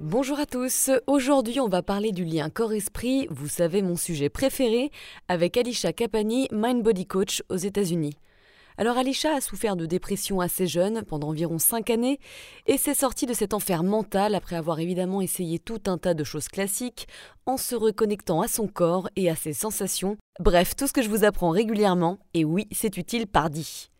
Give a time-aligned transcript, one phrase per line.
[0.00, 4.92] Bonjour à tous, aujourd'hui on va parler du lien corps-esprit, vous savez mon sujet préféré,
[5.26, 8.16] avec Alicia Capani, Mind Body Coach aux États-Unis.
[8.76, 12.20] Alors Alicia a souffert de dépression assez jeune, pendant environ 5 années,
[12.66, 16.22] et s'est sortie de cet enfer mental après avoir évidemment essayé tout un tas de
[16.22, 17.08] choses classiques,
[17.44, 21.10] en se reconnectant à son corps et à ses sensations, bref, tout ce que je
[21.10, 23.90] vous apprends régulièrement, et oui, c'est utile par dit.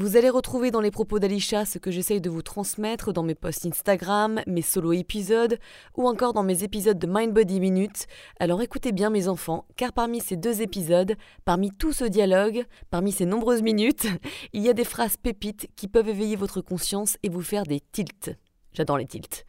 [0.00, 3.34] Vous allez retrouver dans les propos d'Alisha ce que j'essaye de vous transmettre dans mes
[3.34, 5.58] posts Instagram, mes solo épisodes
[5.96, 8.06] ou encore dans mes épisodes de Mind Body Minute.
[8.38, 13.10] Alors écoutez bien mes enfants, car parmi ces deux épisodes, parmi tout ce dialogue, parmi
[13.10, 14.06] ces nombreuses minutes,
[14.52, 17.80] il y a des phrases pépites qui peuvent éveiller votre conscience et vous faire des
[17.80, 18.36] tilts.
[18.74, 19.44] J'adore les tilts.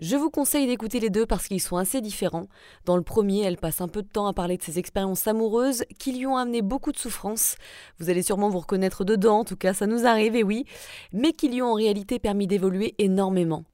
[0.00, 2.46] Je vous conseille d'écouter les deux parce qu'ils sont assez différents.
[2.84, 5.82] Dans le premier, elle passe un peu de temps à parler de ses expériences amoureuses
[5.98, 7.56] qui lui ont amené beaucoup de souffrance.
[7.98, 10.66] Vous allez sûrement vous reconnaître dedans, en tout cas ça nous arrive, et oui,
[11.12, 13.64] mais qui lui ont en réalité permis d'évoluer énormément.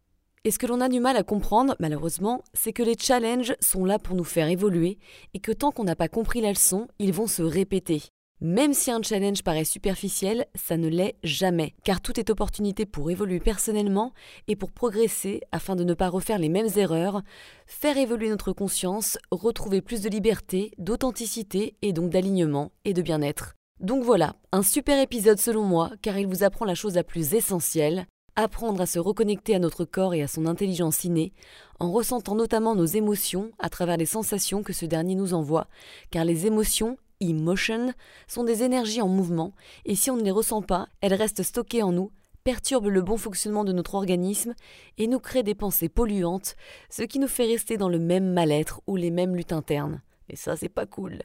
[0.45, 3.85] Et ce que l'on a du mal à comprendre, malheureusement, c'est que les challenges sont
[3.85, 4.99] là pour nous faire évoluer
[5.35, 8.03] et que tant qu'on n'a pas compris la leçon, ils vont se répéter.
[8.47, 13.11] Même si un challenge paraît superficiel, ça ne l'est jamais, car tout est opportunité pour
[13.11, 14.13] évoluer personnellement
[14.49, 17.23] et pour progresser afin de ne pas refaire les mêmes erreurs,
[17.67, 23.55] faire évoluer notre conscience, retrouver plus de liberté, d'authenticité et donc d'alignement et de bien-être.
[23.81, 27.33] Donc voilà, un super épisode selon moi, car il vous apprend la chose la plus
[27.33, 28.05] essentielle,
[28.37, 31.33] apprendre à se reconnecter à notre corps et à son intelligence innée,
[31.81, 35.67] en ressentant notamment nos émotions à travers les sensations que ce dernier nous envoie,
[36.11, 36.99] car les émotions,
[37.31, 37.93] emotion
[38.27, 39.53] sont des énergies en mouvement,
[39.85, 42.11] et si on ne les ressent pas, elles restent stockées en nous,
[42.45, 44.55] perturbent le bon fonctionnement de notre organisme
[44.99, 46.57] et nous créent des pensées polluantes,
[46.91, 50.03] ce qui nous fait rester dans le même mal-être ou les mêmes luttes internes.
[50.29, 51.21] Et ça, c'est pas cool.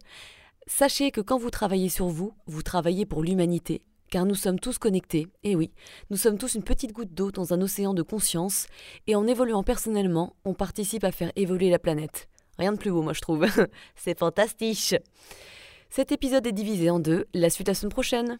[0.65, 4.77] Sachez que quand vous travaillez sur vous, vous travaillez pour l'humanité, car nous sommes tous
[4.77, 5.71] connectés, et oui,
[6.09, 8.67] nous sommes tous une petite goutte d'eau dans un océan de conscience,
[9.07, 12.27] et en évoluant personnellement, on participe à faire évoluer la planète.
[12.57, 13.47] Rien de plus beau, moi je trouve.
[13.95, 14.95] c'est fantastique.
[15.91, 18.39] Cet épisode est divisé en deux, la suite la semaine prochaine.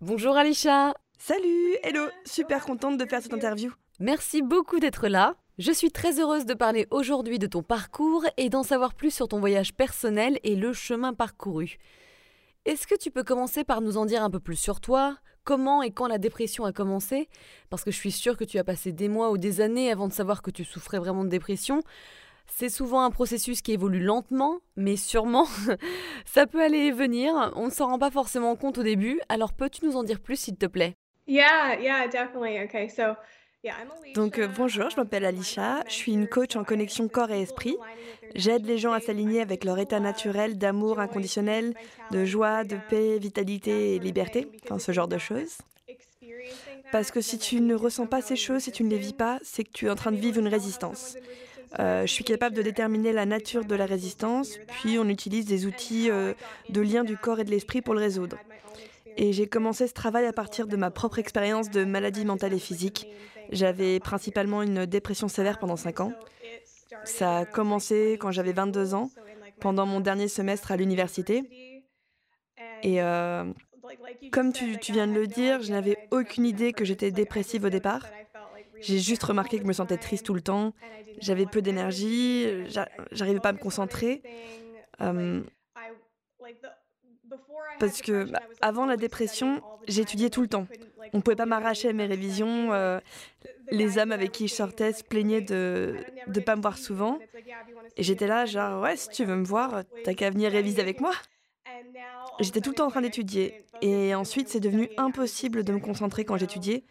[0.00, 3.72] Bonjour Alicia Salut, hello, super contente de faire cette interview.
[3.98, 5.34] Merci beaucoup d'être là.
[5.58, 9.26] Je suis très heureuse de parler aujourd'hui de ton parcours et d'en savoir plus sur
[9.26, 11.76] ton voyage personnel et le chemin parcouru.
[12.66, 15.16] Est-ce que tu peux commencer par nous en dire un peu plus sur toi?
[15.42, 17.28] Comment et quand la dépression a commencé?
[17.68, 20.06] Parce que je suis sûre que tu as passé des mois ou des années avant
[20.06, 21.82] de savoir que tu souffrais vraiment de dépression.
[22.48, 25.46] C'est souvent un processus qui évolue lentement, mais sûrement.
[26.24, 29.52] Ça peut aller et venir, on ne s'en rend pas forcément compte au début, alors
[29.52, 30.94] peux-tu nous en dire plus s'il te plaît?
[31.26, 32.60] Yeah, yeah, definitely.
[32.64, 33.16] Okay, so
[34.14, 37.76] donc euh, bonjour, je m'appelle Alicia, je suis une coach en connexion corps et esprit.
[38.34, 41.74] J'aide les gens à s'aligner avec leur état naturel d'amour inconditionnel,
[42.10, 45.58] de joie, de paix, vitalité et liberté, enfin ce genre de choses.
[46.92, 49.38] Parce que si tu ne ressens pas ces choses, si tu ne les vis pas,
[49.42, 51.16] c'est que tu es en train de vivre une résistance.
[51.78, 55.66] Euh, je suis capable de déterminer la nature de la résistance, puis on utilise des
[55.66, 56.32] outils euh,
[56.70, 58.38] de lien du corps et de l'esprit pour le résoudre.
[59.16, 62.58] Et j'ai commencé ce travail à partir de ma propre expérience de maladie mentale et
[62.58, 63.08] physique.
[63.50, 66.12] J'avais principalement une dépression sévère pendant 5 ans.
[67.04, 69.10] Ça a commencé quand j'avais 22 ans,
[69.60, 71.82] pendant mon dernier semestre à l'université.
[72.82, 73.44] Et euh,
[74.32, 77.70] comme tu, tu viens de le dire, je n'avais aucune idée que j'étais dépressive au
[77.70, 78.02] départ.
[78.80, 80.72] J'ai juste remarqué que je me sentais triste tout le temps.
[81.20, 82.46] J'avais peu d'énergie,
[83.12, 84.22] j'arrivais pas à me concentrer.
[85.00, 85.42] Euh,
[87.78, 90.66] parce que bah, avant la dépression, j'étudiais tout le temps.
[91.12, 92.72] On pouvait pas m'arracher à mes révisions.
[92.72, 93.00] Euh,
[93.70, 97.18] les hommes avec qui je sortais se plaignaient de ne pas me voir souvent.
[97.96, 101.00] Et j'étais là, genre, ouais, si tu veux me voir, t'as qu'à venir réviser avec
[101.00, 101.12] moi.
[102.40, 103.64] J'étais tout le temps en train d'étudier.
[103.82, 106.84] Et ensuite, c'est devenu impossible de me concentrer quand j'étudiais.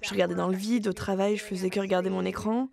[0.00, 2.68] Je regardais dans le vide, au travail, je faisais que regarder mon écran.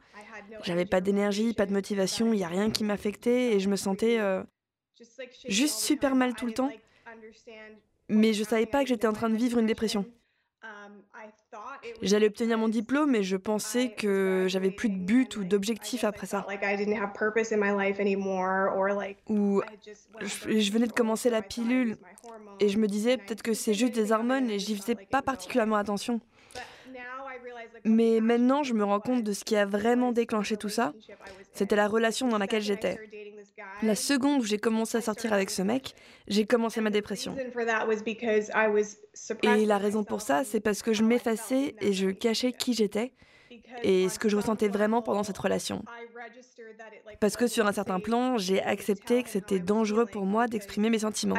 [0.63, 3.75] J'avais pas d'énergie, pas de motivation, il n'y a rien qui m'affectait et je me
[3.75, 4.44] sentais euh,
[5.48, 6.72] juste super mal tout le temps.
[8.10, 10.06] Mais je savais pas que j'étais en train de vivre une dépression.
[12.01, 16.27] J'allais obtenir mon diplôme et je pensais que j'avais plus de but ou d'objectif après
[16.27, 16.45] ça.
[19.30, 19.62] Ou
[20.22, 21.98] je venais de commencer la pilule
[22.60, 25.77] et je me disais peut-être que c'est juste des hormones et j'y faisais pas particulièrement
[25.77, 26.19] attention.
[27.84, 30.94] Mais maintenant, je me rends compte de ce qui a vraiment déclenché tout ça.
[31.54, 33.00] C'était la relation dans laquelle j'étais.
[33.84, 35.96] La seconde où j'ai commencé à sortir avec ce mec,
[36.28, 37.36] j'ai commencé ma dépression.
[39.44, 43.12] Et la raison pour ça, c'est parce que je m'effaçais et je cachais qui j'étais
[43.84, 45.84] et ce que je ressentais vraiment pendant cette relation.
[47.19, 51.00] Parce que sur un certain plan, j'ai accepté que c'était dangereux pour moi d'exprimer mes
[51.00, 51.36] sentiments.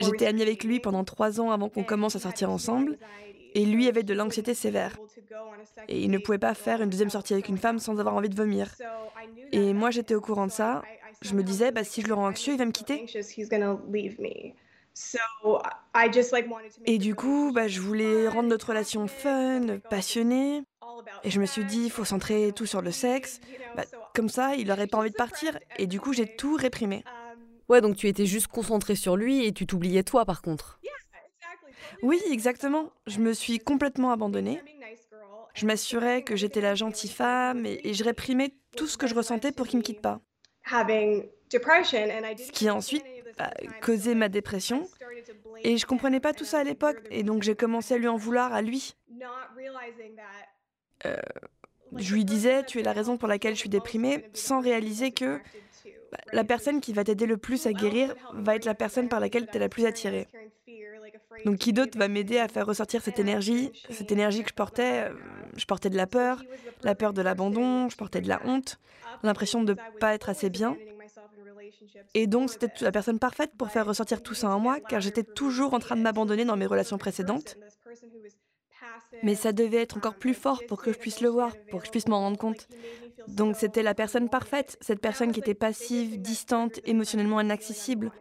[0.00, 2.98] J'étais amie avec lui pendant trois ans avant qu'on commence à sortir ensemble,
[3.56, 4.98] et lui avait de l'anxiété sévère.
[5.88, 8.28] Et il ne pouvait pas faire une deuxième sortie avec une femme sans avoir envie
[8.28, 8.74] de vomir.
[9.50, 10.82] Et moi, j'étais au courant de ça.
[11.22, 13.06] Je me disais, bah, si je le rends anxieux, il va me quitter.
[16.84, 20.62] Et du coup, bah, je voulais rendre notre relation fun, passionnée.
[21.24, 23.40] Et je me suis dit, il faut centrer tout sur le sexe.
[23.74, 25.58] Bah, comme ça, il n'aurait pas envie de partir.
[25.78, 27.04] Et du coup, j'ai tout réprimé.
[27.70, 30.78] Ouais, donc tu étais juste concentrée sur lui et tu t'oubliais toi, par contre.
[32.02, 32.90] Oui, exactement.
[33.06, 34.60] Je me suis complètement abandonnée.
[35.54, 39.14] Je m'assurais que j'étais la gentille femme et, et je réprimais tout ce que je
[39.14, 40.20] ressentais pour qu'il ne me quitte pas.
[41.48, 43.04] Ce qui ensuite
[43.38, 43.50] a
[43.80, 44.86] causé ma dépression.
[45.64, 48.16] Et je comprenais pas tout ça à l'époque, et donc j'ai commencé à lui en
[48.16, 48.94] vouloir à lui.
[51.06, 51.16] Euh,
[51.96, 55.38] je lui disais, tu es la raison pour laquelle je suis déprimée, sans réaliser que
[56.12, 59.20] bah, la personne qui va t'aider le plus à guérir va être la personne par
[59.20, 60.26] laquelle tu es la plus attirée.
[61.44, 65.04] Donc qui d'autre va m'aider à faire ressortir cette énergie, cette énergie que je portais
[65.04, 65.14] euh,
[65.56, 66.42] Je portais de la peur,
[66.82, 68.78] la peur de l'abandon, je portais de la honte,
[69.22, 70.76] l'impression de ne pas être assez bien.
[72.14, 75.24] Et donc, c'était la personne parfaite pour faire ressortir tout ça en moi, car j'étais
[75.24, 77.56] toujours en train de m'abandonner dans mes relations précédentes.
[79.22, 81.86] Mais ça devait être encore plus fort pour que je puisse le voir, pour que
[81.86, 82.68] je puisse m'en rendre compte.
[83.28, 88.12] Donc, c'était la personne parfaite, cette personne qui était passive, distante, émotionnellement inaccessible.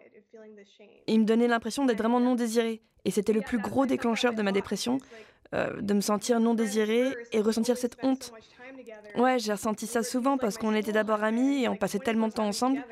[1.08, 2.82] Il me donnait l'impression d'être vraiment non désirée.
[3.06, 4.98] Et c'était le plus gros déclencheur de ma dépression,
[5.54, 8.34] euh, de me sentir non désirée et ressentir cette honte.
[9.16, 12.34] Ouais, j'ai ressenti ça souvent parce qu'on était d'abord amis et on passait tellement de
[12.34, 12.84] temps ensemble.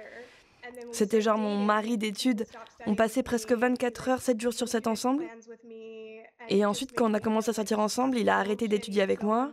[0.91, 2.45] C'était genre mon mari d'études.
[2.85, 5.25] On passait presque 24 heures, 7 jours sur 7 ensemble.
[6.49, 9.51] Et ensuite, quand on a commencé à sortir ensemble, il a arrêté d'étudier avec moi.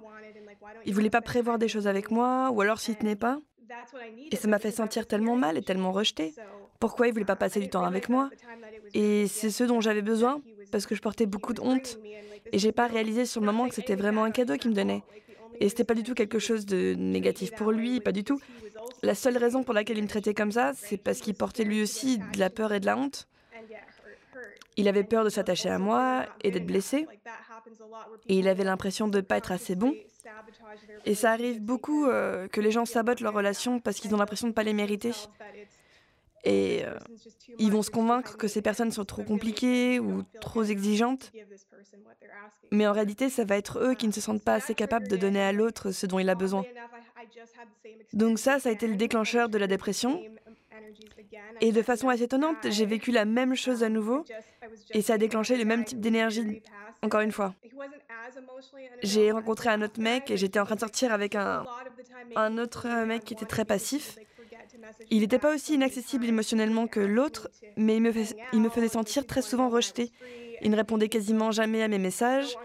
[0.85, 3.38] Il voulait pas prévoir des choses avec moi, ou alors s'y tenait pas.
[4.31, 6.35] Et ça m'a fait sentir tellement mal et tellement rejeté.
[6.81, 8.31] Pourquoi il voulait pas passer du temps avec moi
[8.94, 10.41] Et c'est ce dont j'avais besoin,
[10.73, 11.99] parce que je portais beaucoup de honte.
[12.53, 15.05] Et j'ai pas réalisé sur le moment que c'était vraiment un cadeau qu'il me donnait.
[15.61, 18.41] Et c'était pas du tout quelque chose de négatif pour lui, pas du tout.
[19.03, 21.82] La seule raison pour laquelle il me traitait comme ça, c'est parce qu'il portait lui
[21.82, 23.29] aussi de la peur et de la honte.
[24.76, 27.06] Il avait peur de s'attacher à moi et d'être blessé.
[28.29, 29.94] Et il avait l'impression de ne pas être assez bon.
[31.05, 34.47] Et ça arrive beaucoup euh, que les gens sabotent leurs relations parce qu'ils ont l'impression
[34.47, 35.12] de ne pas les mériter.
[36.44, 36.94] Et euh,
[37.58, 41.32] ils vont se convaincre que ces personnes sont trop compliquées ou trop exigeantes.
[42.70, 45.16] Mais en réalité, ça va être eux qui ne se sentent pas assez capables de
[45.16, 46.64] donner à l'autre ce dont il a besoin.
[48.12, 50.22] Donc ça, ça a été le déclencheur de la dépression.
[51.60, 54.25] Et de façon assez étonnante, j'ai vécu la même chose à nouveau
[54.92, 56.62] et ça a déclenché le même type d'énergie,
[57.02, 57.54] encore une fois.
[59.02, 61.64] J'ai rencontré un autre mec et j'étais en train de sortir avec un,
[62.37, 64.19] un autre mec qui était très passif.
[65.10, 68.12] Il n'était pas aussi inaccessible émotionnellement que l'autre, mais il me,
[68.52, 70.10] il me faisait sentir très souvent rejeté.
[70.62, 72.56] Il ne répondait quasiment jamais à mes messages,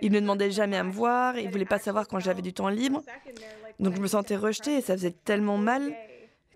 [0.00, 2.52] il ne demandait jamais à me voir, il ne voulait pas savoir quand j'avais du
[2.52, 3.02] temps libre.
[3.78, 5.94] Donc je me sentais rejetée et ça faisait tellement mal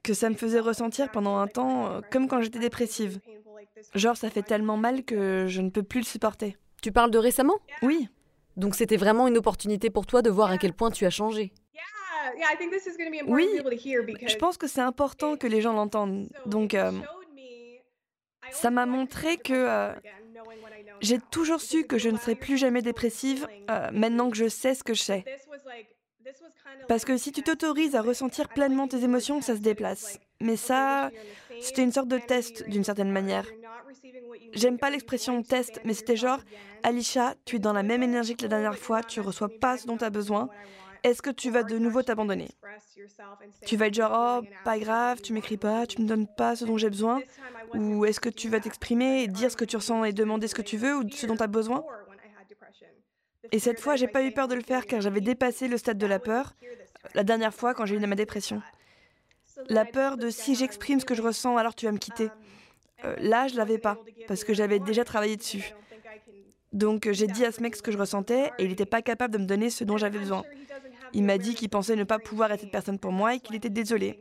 [0.02, 3.18] que ça me faisait ressentir pendant un temps euh, comme quand j'étais dépressive.
[3.95, 6.56] Genre ça fait tellement mal que je ne peux plus le supporter.
[6.83, 7.56] Tu parles de récemment?
[7.83, 8.09] Oui.
[8.56, 11.52] Donc c'était vraiment une opportunité pour toi de voir à quel point tu as changé?
[13.26, 13.49] Oui,
[14.26, 16.28] je pense que c'est important que les gens l'entendent.
[16.47, 16.92] Donc, euh,
[18.50, 19.92] ça m'a montré que euh,
[21.00, 23.47] j'ai toujours su que je ne serais plus jamais dépressive
[23.92, 25.25] maintenant que je sais ce que je sais.
[26.88, 30.18] Parce que si tu t'autorises à ressentir pleinement tes émotions, ça se déplace.
[30.40, 31.11] Mais ça,
[31.61, 33.47] c'était une sorte de test d'une certaine manière.
[34.52, 36.40] J'aime pas l'expression test, mais c'était genre,
[36.83, 39.87] Alicia, tu es dans la même énergie que la dernière fois, tu reçois pas ce
[39.87, 40.49] dont tu as besoin.
[41.07, 42.49] Est-ce que tu vas de nouveau t'abandonner?
[43.65, 46.65] Tu vas être genre, oh, pas grave, tu m'écris pas, tu me donnes pas ce
[46.65, 47.21] dont j'ai besoin
[47.75, 50.57] Ou est-ce que tu vas t'exprimer et dire ce que tu ressens et demander ce
[50.57, 51.85] que tu veux ou ce dont tu as besoin?
[53.53, 55.97] Et cette fois, j'ai pas eu peur de le faire car j'avais dépassé le stade
[55.97, 56.57] de la peur,
[57.15, 58.61] la dernière fois quand j'ai eu ma dépression.
[59.69, 62.31] La peur de si j'exprime ce que je ressens, alors tu vas me quitter.
[63.05, 63.97] Euh, là, je l'avais pas,
[64.27, 65.73] parce que j'avais déjà travaillé dessus.
[66.73, 69.33] Donc j'ai dit à ce mec ce que je ressentais et il n'était pas capable
[69.33, 70.43] de me donner ce dont j'avais besoin.
[71.13, 73.55] Il m'a dit qu'il pensait ne pas pouvoir être cette personne pour moi et qu'il
[73.55, 74.21] était désolé.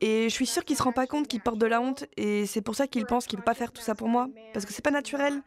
[0.00, 2.46] Et je suis sûre qu'il se rend pas compte qu'il porte de la honte et
[2.46, 4.72] c'est pour ça qu'il pense qu'il peut pas faire tout ça pour moi parce que
[4.72, 5.42] c'est pas naturel.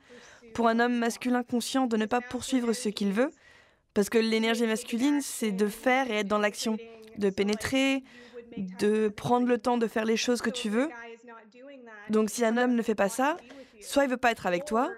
[0.54, 3.32] pour un homme masculin conscient de ne pas poursuivre ce qu'il veut,
[3.94, 6.78] parce que l'énergie masculine, c'est de faire et être dans l'action,
[7.18, 8.04] de pénétrer,
[8.58, 10.90] de prendre le temps de faire les choses que tu veux.
[12.10, 13.38] Donc si un homme ne fait pas ça,
[13.82, 14.90] soit il veut pas être avec toi,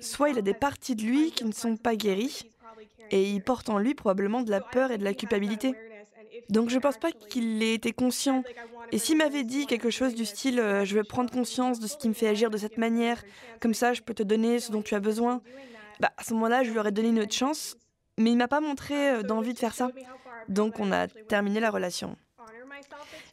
[0.00, 2.50] soit il a des parties de lui qui ne sont pas guéries,
[3.10, 5.74] et il porte en lui probablement de la peur et de la culpabilité.
[6.50, 8.42] Donc je ne pense pas qu'il ait été conscient.
[8.92, 11.96] Et s'il m'avait dit quelque chose du style euh, je veux prendre conscience de ce
[11.96, 13.22] qui me fait agir de cette manière,
[13.60, 15.42] comme ça je peux te donner ce dont tu as besoin,
[16.00, 17.76] bah, à ce moment-là je lui aurais donné une autre chance.
[18.18, 19.90] Mais il m'a pas montré euh, d'envie de faire ça.
[20.48, 22.16] Donc on a terminé la relation.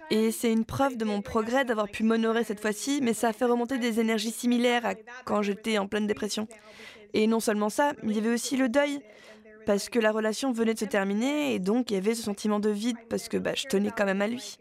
[0.09, 3.33] Et c'est une preuve de mon progrès d'avoir pu m'honorer cette fois-ci, mais ça a
[3.33, 4.95] fait remonter des énergies similaires à
[5.25, 6.47] quand j'étais en pleine dépression.
[7.13, 8.99] Et non seulement ça, il y avait aussi le deuil
[9.65, 12.59] parce que la relation venait de se terminer et donc il y avait ce sentiment
[12.59, 14.57] de vide parce que bah, je tenais quand même à lui.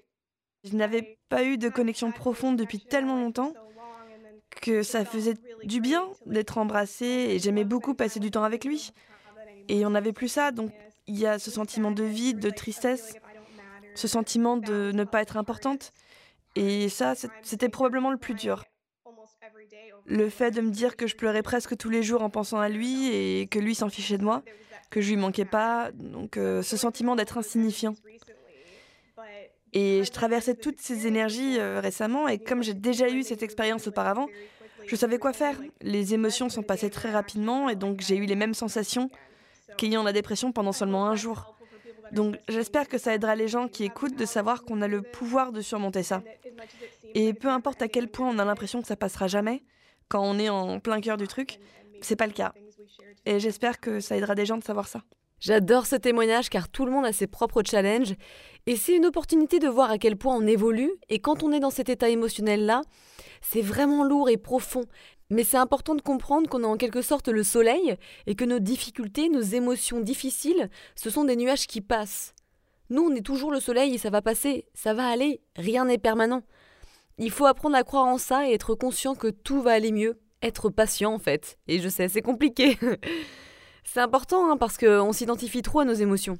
[0.65, 3.53] Je n'avais pas eu de connexion profonde depuis tellement longtemps
[4.61, 8.93] que ça faisait du bien d'être embrassée et j'aimais beaucoup passer du temps avec lui.
[9.69, 10.71] Et on n'avait plus ça, donc
[11.07, 13.15] il y a ce sentiment de vide, de tristesse,
[13.95, 15.93] ce sentiment de ne pas être importante.
[16.55, 18.65] Et ça, c'était probablement le plus dur.
[20.05, 22.69] Le fait de me dire que je pleurais presque tous les jours en pensant à
[22.69, 24.43] lui et que lui s'en fichait de moi,
[24.93, 27.95] que je lui manquais pas, donc euh, ce sentiment d'être insignifiant.
[29.73, 33.89] Et je traversais toutes ces énergies euh, récemment et comme j'ai déjà eu cette expérience
[33.89, 34.27] auparavant,
[34.87, 35.57] je savais quoi faire.
[35.81, 39.11] Les émotions sont passées très rapidement et donc j'ai eu les mêmes sensations
[39.79, 41.57] qu'ayant la dépression pendant seulement un jour.
[42.13, 45.53] Donc j'espère que ça aidera les gens qui écoutent de savoir qu'on a le pouvoir
[45.53, 46.23] de surmonter ça.
[47.15, 49.63] Et peu importe à quel point on a l'impression que ça passera jamais,
[50.09, 51.59] quand on est en plein cœur du truc,
[52.03, 52.53] c'est pas le cas.
[53.27, 55.03] Et j'espère que ça aidera des gens de savoir ça.
[55.41, 58.15] J'adore ce témoignage car tout le monde a ses propres challenges
[58.67, 61.59] et c'est une opportunité de voir à quel point on évolue et quand on est
[61.59, 62.83] dans cet état émotionnel-là,
[63.41, 64.85] c'est vraiment lourd et profond.
[65.31, 67.97] Mais c'est important de comprendre qu'on est en quelque sorte le soleil
[68.27, 72.35] et que nos difficultés, nos émotions difficiles, ce sont des nuages qui passent.
[72.91, 75.99] Nous, on est toujours le soleil et ça va passer, ça va aller, rien n'est
[75.99, 76.43] permanent.
[77.19, 80.21] Il faut apprendre à croire en ça et être conscient que tout va aller mieux
[80.43, 81.59] être patient en fait.
[81.69, 82.79] Et je sais, c'est compliqué.
[83.85, 86.39] c'est important hein, parce qu'on s'identifie trop à nos émotions.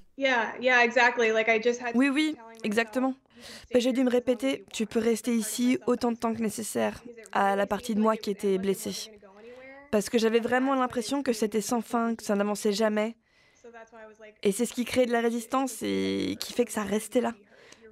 [1.95, 3.15] Oui, oui, exactement.
[3.75, 7.67] J'ai dû me répéter, tu peux rester ici autant de temps que nécessaire, à la
[7.67, 9.11] partie de moi qui était blessée.
[9.91, 13.17] Parce que j'avais vraiment l'impression que c'était sans fin, que ça n'avançait jamais.
[14.43, 17.33] Et c'est ce qui crée de la résistance et qui fait que ça restait là.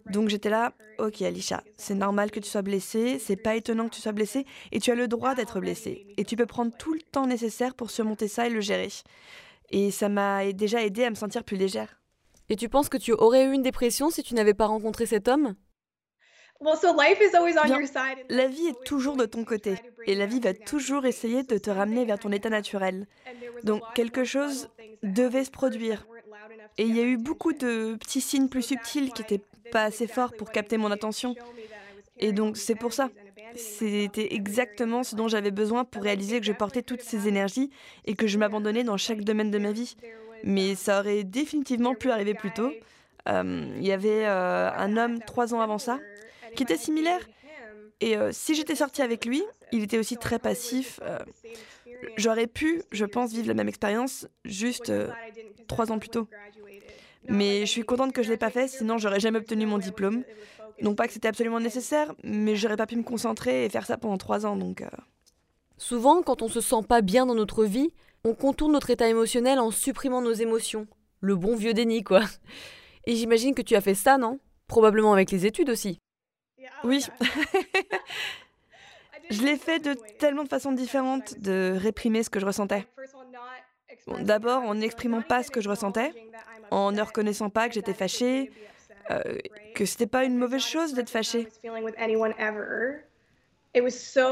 [0.06, 3.94] Donc j'étais là, ok Alicia, c'est normal que tu sois blessée, c'est pas étonnant que
[3.94, 6.06] tu sois blessée, et tu as le droit d'être blessée.
[6.16, 8.88] Et tu peux prendre tout le temps nécessaire pour surmonter ça et le gérer.
[9.70, 12.00] Et ça m'a déjà aidé à me sentir plus légère.
[12.48, 15.28] Et tu penses que tu aurais eu une dépression si tu n'avais pas rencontré cet
[15.28, 15.54] homme?
[18.28, 19.76] La vie est toujours de ton côté
[20.06, 23.06] et la vie va toujours essayer de te ramener vers ton état naturel.
[23.64, 24.68] Donc quelque chose
[25.02, 26.06] devait se produire.
[26.76, 30.06] Et il y a eu beaucoup de petits signes plus subtils qui n'étaient pas assez
[30.06, 31.34] forts pour capter mon attention.
[32.18, 33.10] Et donc c'est pour ça.
[33.56, 37.70] C'était exactement ce dont j'avais besoin pour réaliser que je portais toutes ces énergies
[38.04, 39.96] et que je m'abandonnais dans chaque domaine de ma vie.
[40.44, 42.70] Mais ça aurait définitivement pu arriver plus tôt.
[43.28, 45.98] Euh, il y avait euh, un homme trois ans avant ça
[46.56, 47.28] qui était similaire.
[48.00, 51.00] Et euh, si j'étais sortie avec lui, il était aussi très passif.
[52.16, 54.92] J'aurais pu, je pense, vivre la même expérience juste
[55.68, 56.28] trois ans plus tôt.
[57.28, 59.78] Mais je suis contente que je ne l'ai pas fait, sinon j'aurais jamais obtenu mon
[59.78, 60.24] diplôme.
[60.82, 63.98] Non pas que c'était absolument nécessaire, mais j'aurais pas pu me concentrer et faire ça
[63.98, 64.82] pendant trois ans, donc...
[64.82, 64.88] Euh.
[65.76, 67.90] Souvent, quand on se sent pas bien dans notre vie,
[68.24, 70.86] on contourne notre état émotionnel en supprimant nos émotions.
[71.20, 72.20] Le bon vieux déni, quoi.
[73.06, 74.40] Et j'imagine que tu as fait ça, non?
[74.66, 75.98] Probablement avec les études aussi.
[76.84, 77.06] Oui.
[79.30, 82.86] je l'ai fait de tellement de façons différentes de réprimer ce que je ressentais.
[84.20, 86.12] D'abord en n'exprimant pas ce que je ressentais,
[86.70, 88.50] en ne reconnaissant pas que j'étais fâchée,
[89.10, 89.38] euh,
[89.74, 91.48] que c'était pas une mauvaise chose d'être fâchée.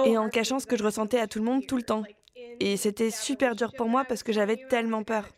[0.07, 2.03] Et en cachant ce que je ressentais à tout le monde tout le temps.
[2.61, 5.29] Et c'était super dur pour moi parce que j'avais tellement peur.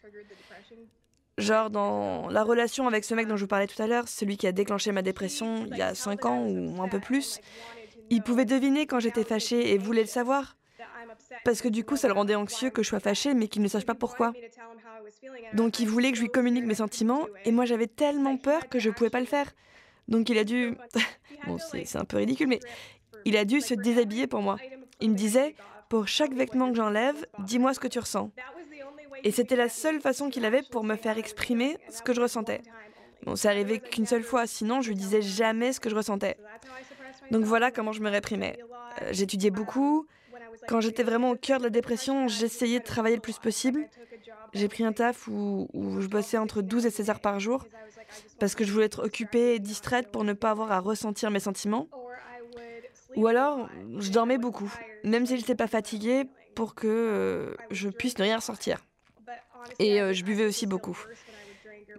[1.39, 4.37] Genre dans la relation avec ce mec dont je vous parlais tout à l'heure, celui
[4.37, 7.41] qui a déclenché ma dépression il y a 5 ans ou un peu plus,
[8.11, 10.57] il pouvait deviner quand j'étais fâchée et voulait le savoir.
[11.45, 13.69] Parce que du coup, ça le rendait anxieux que je sois fâchée, mais qu'il ne
[13.69, 14.33] sache pas pourquoi.
[15.55, 18.79] Donc il voulait que je lui communique mes sentiments, et moi j'avais tellement peur que
[18.79, 19.51] je ne pouvais pas le faire.
[20.09, 20.77] Donc il a dû...
[21.47, 22.61] bon, c'est un peu ridicule, mais
[23.25, 24.57] il a dû se déshabiller pour moi.
[25.01, 25.55] Il me disait,
[25.89, 28.31] pour chaque vêtement que j'enlève, dis-moi ce que tu ressens.
[29.25, 32.63] Et c'était la seule façon qu'il avait pour me faire exprimer ce que je ressentais.
[33.25, 36.37] Bon, c'est arrivé qu'une seule fois, sinon je lui disais jamais ce que je ressentais.
[37.31, 38.59] Donc voilà comment je me réprimais.
[39.03, 40.07] Euh, j'étudiais beaucoup,
[40.71, 43.89] quand j'étais vraiment au cœur de la dépression, j'essayais de travailler le plus possible.
[44.53, 47.67] J'ai pris un taf où, je bossais entre 12 et 16 heures par jour
[48.39, 51.41] parce que je voulais être occupée et distraite pour ne pas avoir à ressentir mes
[51.41, 51.89] sentiments.
[53.17, 54.73] Ou alors, je dormais beaucoup,
[55.03, 56.25] même si je n'étais pas fatiguée,
[56.55, 58.79] pour que euh, je puisse ne rien ressentir.
[59.81, 60.99] Et euh, je buvais aussi beaucoup.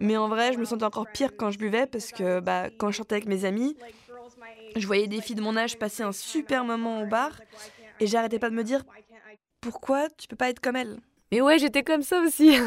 [0.00, 2.90] Mais en vrai, je me sentais encore pire quand je buvais parce que bah, quand
[2.90, 3.76] je sortais avec mes amis,
[4.76, 7.32] je voyais des filles de mon âge passer un super moment au bar
[8.02, 8.82] et j'arrêtais pas de me dire
[9.60, 10.98] pourquoi tu peux pas être comme elle?
[11.30, 12.56] Mais ouais, j'étais comme ça aussi.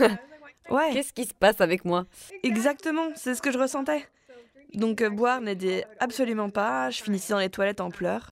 [0.67, 2.07] Ouais, Qu'est-ce qui se passe avec moi?
[2.41, 4.03] Exactement, c'est ce que je ressentais.
[4.73, 8.29] Donc euh, boire n'aidait absolument pas, je finissais dans les toilettes en pleurs.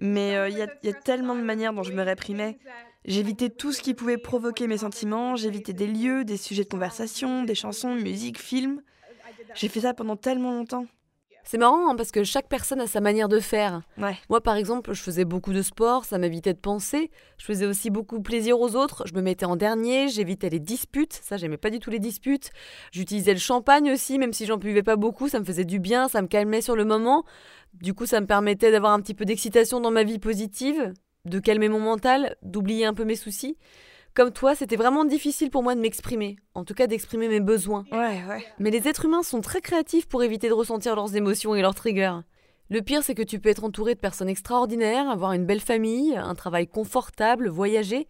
[0.00, 2.58] Mais euh, il y, a- y a tellement de manières dont je me réprimais.
[3.04, 7.44] J'évitais tout ce qui pouvait provoquer mes sentiments, j'évitais des lieux, des sujets de conversation,
[7.44, 8.82] des chansons, musique, films.
[9.54, 10.86] J'ai fait ça pendant tellement longtemps.
[11.50, 13.80] C'est marrant hein, parce que chaque personne a sa manière de faire.
[13.96, 14.18] Ouais.
[14.28, 17.10] Moi, par exemple, je faisais beaucoup de sport, ça m'évitait de penser.
[17.38, 19.04] Je faisais aussi beaucoup plaisir aux autres.
[19.06, 21.14] Je me mettais en dernier, j'évitais les disputes.
[21.14, 22.50] Ça, j'aimais pas du tout les disputes.
[22.92, 25.30] J'utilisais le champagne aussi, même si j'en buvais pas beaucoup.
[25.30, 27.24] Ça me faisait du bien, ça me calmait sur le moment.
[27.80, 30.92] Du coup, ça me permettait d'avoir un petit peu d'excitation dans ma vie positive,
[31.24, 33.56] de calmer mon mental, d'oublier un peu mes soucis.
[34.18, 36.38] Comme toi, c'était vraiment difficile pour moi de m'exprimer.
[36.56, 37.84] En tout cas, d'exprimer mes besoins.
[37.92, 38.44] Ouais, ouais.
[38.58, 41.76] Mais les êtres humains sont très créatifs pour éviter de ressentir leurs émotions et leurs
[41.76, 42.18] triggers.
[42.68, 46.16] Le pire, c'est que tu peux être entouré de personnes extraordinaires, avoir une belle famille,
[46.16, 48.08] un travail confortable, voyager,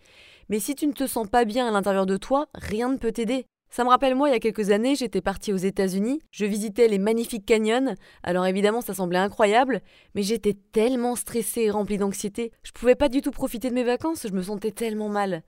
[0.48, 3.12] mais si tu ne te sens pas bien à l'intérieur de toi, rien ne peut
[3.12, 3.44] t'aider.
[3.68, 6.88] Ça me rappelle moi, il y a quelques années, j'étais partie aux États-Unis, je visitais
[6.88, 9.82] les magnifiques canyons, alors évidemment ça semblait incroyable,
[10.14, 13.84] mais j'étais tellement stressée et remplie d'anxiété, je pouvais pas du tout profiter de mes
[13.84, 15.42] vacances, je me sentais tellement mal.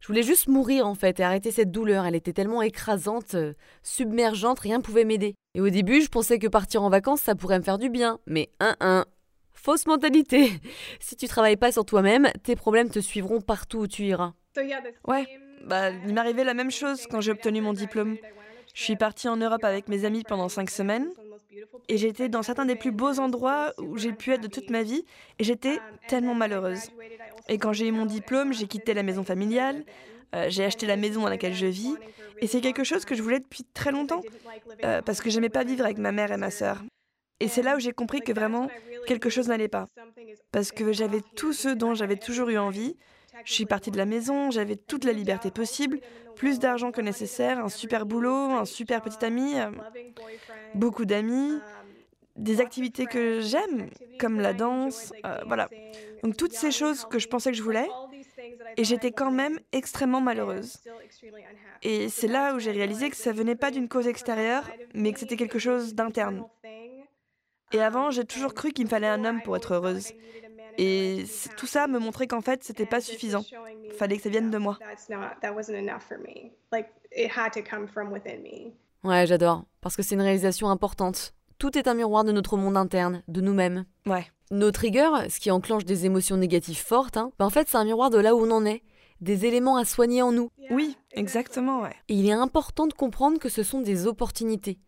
[0.00, 2.06] Je voulais juste mourir en fait et arrêter cette douleur.
[2.06, 3.52] Elle était tellement écrasante, euh,
[3.82, 5.34] submergente, rien ne pouvait m'aider.
[5.54, 8.18] Et au début, je pensais que partir en vacances, ça pourrait me faire du bien.
[8.26, 9.04] Mais un, un.
[9.52, 10.52] Fausse mentalité.
[11.00, 14.32] Si tu travailles pas sur toi-même, tes problèmes te suivront partout où tu iras.
[15.06, 15.26] Ouais,
[15.66, 18.16] bah, il m'arrivait la même chose quand j'ai obtenu mon diplôme.
[18.74, 21.08] Je suis partie en Europe avec mes amis pendant cinq semaines
[21.88, 24.82] et j'étais dans certains des plus beaux endroits où j'ai pu être de toute ma
[24.82, 25.04] vie
[25.38, 26.90] et j'étais tellement malheureuse.
[27.50, 29.84] Et quand j'ai eu mon diplôme, j'ai quitté la maison familiale,
[30.34, 31.96] euh, j'ai acheté la maison dans laquelle je vis
[32.40, 34.22] et c'est quelque chose que je voulais depuis très longtemps
[34.84, 36.82] euh, parce que j'aimais pas vivre avec ma mère et ma sœur.
[37.40, 38.68] Et c'est là où j'ai compris que vraiment
[39.06, 39.88] quelque chose n'allait pas.
[40.52, 42.96] Parce que j'avais tout ce dont j'avais toujours eu envie.
[43.44, 46.00] Je suis partie de la maison, j'avais toute la liberté possible,
[46.36, 49.70] plus d'argent que nécessaire, un super boulot, un super petit ami, euh,
[50.74, 51.58] beaucoup d'amis,
[52.40, 55.68] des activités que j'aime, comme la danse, euh, voilà.
[56.22, 57.88] Donc toutes ces choses que je pensais que je voulais,
[58.76, 60.78] et j'étais quand même extrêmement malheureuse.
[61.82, 65.20] Et c'est là où j'ai réalisé que ça venait pas d'une cause extérieure, mais que
[65.20, 66.44] c'était quelque chose d'interne.
[67.72, 70.12] Et avant, j'ai toujours cru qu'il me fallait un homme pour être heureuse.
[70.78, 71.24] Et
[71.56, 73.44] tout ça me montrait qu'en fait, c'était pas suffisant.
[73.98, 74.78] Fallait que ça vienne de moi.
[79.04, 79.64] Ouais, j'adore.
[79.80, 81.34] Parce que c'est une réalisation importante.
[81.60, 83.84] Tout est un miroir de notre monde interne, de nous-mêmes.
[84.06, 84.26] Ouais.
[84.50, 87.84] Nos triggers, ce qui enclenche des émotions négatives fortes, hein, bah en fait, c'est un
[87.84, 88.82] miroir de là où on en est.
[89.20, 90.48] Des éléments à soigner en nous.
[90.70, 91.94] Oui, exactement, ouais.
[92.08, 94.78] Et il est important de comprendre que ce sont des opportunités.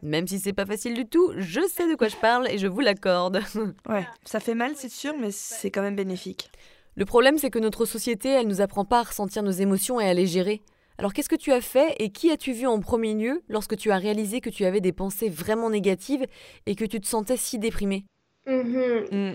[0.00, 2.66] Même si c'est pas facile du tout, je sais de quoi je parle et je
[2.66, 3.42] vous l'accorde.
[3.86, 6.50] Ouais, ça fait mal, c'est sûr, mais c'est quand même bénéfique.
[6.96, 10.08] Le problème, c'est que notre société, elle nous apprend pas à ressentir nos émotions et
[10.08, 10.62] à les gérer.
[11.02, 13.90] Alors qu'est-ce que tu as fait et qui as-tu vu en premier lieu lorsque tu
[13.90, 16.24] as réalisé que tu avais des pensées vraiment négatives
[16.66, 18.04] et que tu te sentais si déprimé
[18.46, 19.32] Mm.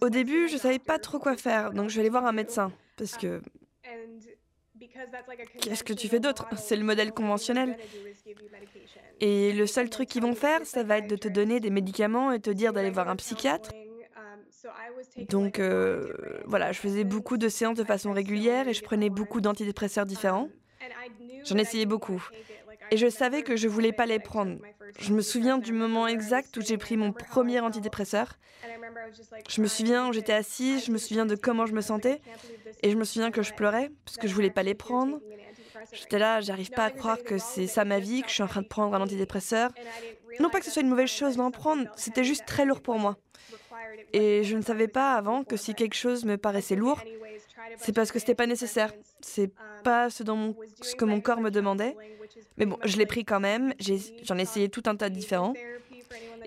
[0.00, 2.72] Au début, je savais pas trop quoi faire, donc je vais aller voir un médecin.
[2.96, 3.40] Parce que
[5.60, 6.46] Qu'est-ce que tu fais d'autre?
[6.56, 7.76] C'est le modèle conventionnel.
[9.20, 12.32] Et le seul truc qu'ils vont faire, ça va être de te donner des médicaments
[12.32, 13.70] et te dire d'aller voir un psychiatre.
[15.28, 16.12] Donc euh,
[16.46, 20.48] voilà, je faisais beaucoup de séances de façon régulière et je prenais beaucoup d'antidépresseurs différents.
[21.44, 22.22] J'en essayais beaucoup.
[22.90, 24.58] Et je savais que je voulais pas les prendre.
[24.98, 28.38] Je me souviens du moment exact où j'ai pris mon premier antidépresseur.
[29.48, 32.20] Je me souviens où j'étais assise, je me souviens de comment je me sentais
[32.82, 35.20] et je me souviens que je pleurais parce que je voulais pas les prendre.
[35.92, 38.48] J'étais là, j'arrive pas à croire que c'est ça ma vie, que je suis en
[38.48, 39.70] train de prendre un antidépresseur.
[40.40, 42.98] Non pas que ce soit une mauvaise chose d'en prendre, c'était juste très lourd pour
[42.98, 43.16] moi.
[44.12, 47.00] Et je ne savais pas avant que si quelque chose me paraissait lourd,
[47.78, 48.92] c'est parce que c'était pas nécessaire.
[49.20, 49.50] C'est
[49.82, 50.24] pas ce,
[50.82, 51.96] ce que mon corps me demandait.
[52.56, 53.72] Mais bon, je l'ai pris quand même,
[54.22, 55.54] j'en ai essayé tout un tas de différents.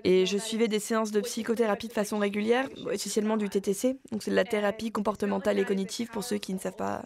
[0.04, 3.98] Et je suivais des séances de psychothérapie de façon régulière, essentiellement du TTC.
[4.12, 7.02] Donc c'est de la thérapie comportementale et cognitive pour ceux qui ne savent pas.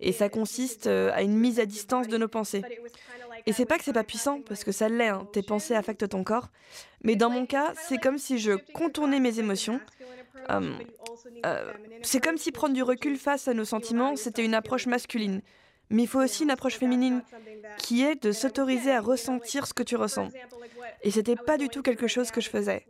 [0.00, 2.62] Et ça consiste euh, à une mise à distance de nos pensées.
[3.46, 6.08] Et c'est pas que c'est pas puissant, parce que ça l'est, hein, tes pensées affectent
[6.08, 6.50] ton corps.
[7.02, 9.80] Mais dans mon cas, c'est comme si je contournais mes émotions,
[10.50, 10.72] Euh,
[11.46, 15.42] euh, c'est comme si prendre du recul face à nos sentiments, c'était une approche masculine.
[15.90, 17.22] Mais il faut aussi une approche féminine
[17.78, 20.28] qui est de s'autoriser à ressentir ce que tu ressens.
[21.02, 22.86] Et c'était pas du tout quelque chose que je faisais.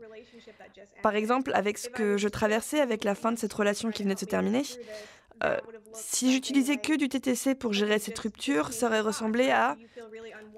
[1.02, 4.14] Par exemple, avec ce que je traversais avec la fin de cette relation qui venait
[4.14, 4.62] de se terminer,
[5.44, 5.56] euh,
[5.92, 9.76] si j'utilisais que du TTC pour gérer cette rupture, ça aurait ressemblé à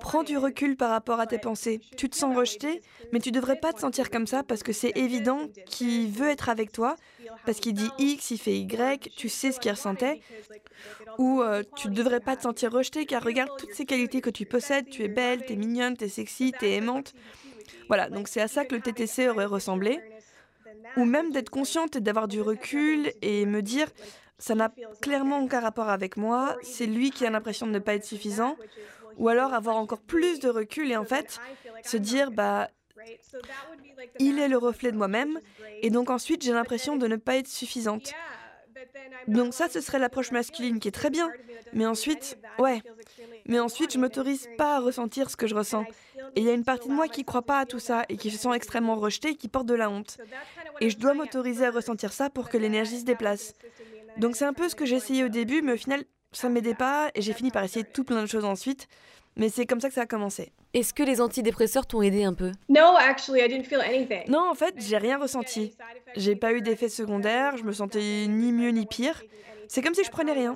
[0.01, 1.81] prends du recul par rapport à tes pensées.
[1.97, 2.81] Tu te sens rejeté,
[3.13, 6.49] mais tu devrais pas te sentir comme ça parce que c'est évident qu'il veut être
[6.49, 6.97] avec toi,
[7.47, 10.21] parce qu'il dit X, il fait Y, tu sais ce qu'il ressentait.
[11.19, 14.31] Ou euh, tu ne devrais pas te sentir rejeté car regarde toutes ces qualités que
[14.31, 17.15] tu possèdes, tu es belle, tu es mignonne, tu es sexy, tu es aimante.
[17.89, 20.01] Voilà, donc c'est à ça que le TTC aurait ressemblé.
[20.97, 23.89] Ou même d'être consciente et d'avoir du recul et me dire
[24.41, 27.95] ça n'a clairement aucun rapport avec moi, c'est lui qui a l'impression de ne pas
[27.95, 28.57] être suffisant,
[29.19, 31.39] ou alors avoir encore plus de recul et en fait
[31.85, 32.69] se dire bah
[34.19, 35.39] il est le reflet de moi-même
[35.83, 38.13] et donc ensuite j'ai l'impression de ne pas être suffisante.
[39.29, 41.31] Donc ça ce serait l'approche masculine qui est très bien,
[41.75, 42.83] mais ensuite ouais,
[43.47, 45.85] mais ensuite je m'autorise pas à ressentir ce que je ressens.
[46.37, 48.17] Et il y a une partie de moi qui croit pas à tout ça et
[48.17, 50.19] qui se sent extrêmement rejetée et qui porte de la honte.
[50.81, 53.55] Et je dois m'autoriser à ressentir ça pour que l'énergie se déplace.
[54.21, 56.55] Donc c'est un peu ce que j'ai essayé au début, mais au final, ça ne
[56.55, 58.87] m'aidait pas et j'ai fini par essayer tout plein de choses ensuite.
[59.37, 60.53] Mais c'est comme ça que ça a commencé.
[60.75, 62.53] Est-ce que les antidépresseurs t'ont aidé un peu?
[64.29, 65.75] Non, en fait, j'ai rien ressenti.
[66.17, 69.23] J'ai pas eu d'effet secondaire, je me sentais ni mieux ni pire.
[69.69, 70.55] C'est comme si je prenais rien.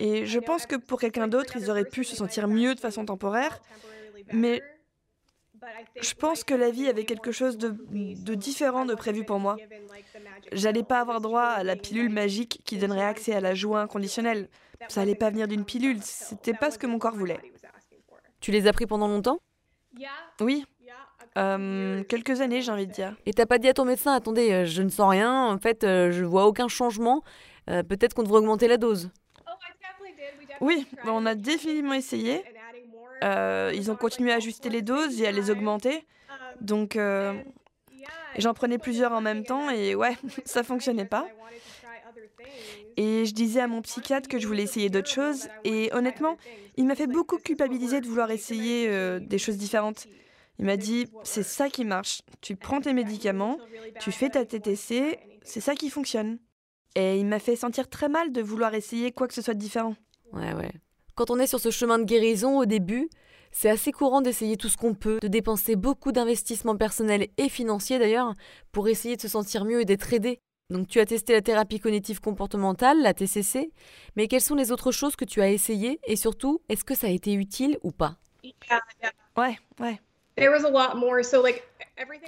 [0.00, 3.04] Et je pense que pour quelqu'un d'autre, ils auraient pu se sentir mieux de façon
[3.04, 3.60] temporaire.
[4.32, 4.62] Mais
[6.00, 9.56] je pense que la vie avait quelque chose de, différent de prévu pour moi.
[10.52, 14.48] J'allais pas avoir droit à la pilule magique qui donnerait accès à la joie inconditionnelle.
[14.88, 17.40] Ça allait pas venir d'une pilule, c'était pas ce que mon corps voulait.
[18.40, 19.38] Tu les as pris pendant longtemps?
[20.40, 20.64] Oui.
[21.36, 23.16] Euh, quelques années, j'ai envie de dire.
[23.26, 25.82] Et t'as pas dit à ton médecin, attendez, euh, je ne sens rien, en fait,
[25.82, 27.22] euh, je vois aucun changement,
[27.66, 29.10] peut-être qu'on devrait augmenter la dose?
[30.60, 32.44] Oui, on a définitivement essayé.
[33.22, 36.04] Euh, ils ont continué à ajuster les doses et à les augmenter.
[36.60, 37.34] Donc, euh,
[38.38, 41.26] j'en prenais plusieurs en même temps et ouais, ça fonctionnait pas.
[42.96, 45.48] Et je disais à mon psychiatre que je voulais essayer d'autres choses.
[45.64, 46.36] Et honnêtement,
[46.76, 50.06] il m'a fait beaucoup culpabiliser de vouloir essayer euh, des choses différentes.
[50.58, 52.22] Il m'a dit, c'est ça qui marche.
[52.40, 53.58] Tu prends tes médicaments,
[54.00, 56.38] tu fais ta TTC, c'est ça qui fonctionne.
[56.94, 59.58] Et il m'a fait sentir très mal de vouloir essayer quoi que ce soit de
[59.58, 59.96] différent.
[60.32, 60.70] Ouais, ouais.
[61.14, 63.08] Quand on est sur ce chemin de guérison au début,
[63.52, 68.00] c'est assez courant d'essayer tout ce qu'on peut, de dépenser beaucoup d'investissements personnels et financiers
[68.00, 68.34] d'ailleurs,
[68.72, 70.40] pour essayer de se sentir mieux et d'être aidé.
[70.70, 73.70] Donc tu as testé la thérapie cognitive comportementale, la TCC,
[74.16, 77.06] mais quelles sont les autres choses que tu as essayées et surtout, est-ce que ça
[77.06, 78.16] a été utile ou pas?
[79.36, 80.00] Ouais, ouais.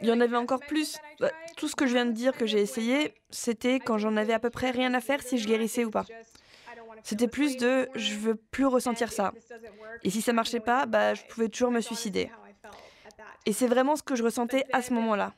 [0.01, 0.96] Il y en avait encore plus.
[1.18, 4.33] Bah, tout ce que je viens de dire que j'ai essayé, c'était quand j'en avais
[4.33, 6.07] à peu près rien à faire si je guérissais ou pas.
[7.07, 9.33] C'était plus de je veux plus ressentir ça.
[10.03, 12.33] Et si ça marchait pas, bah, je pouvais toujours me suicider.
[13.47, 15.33] Et c'est vraiment ce que je ressentais à ce moment-là.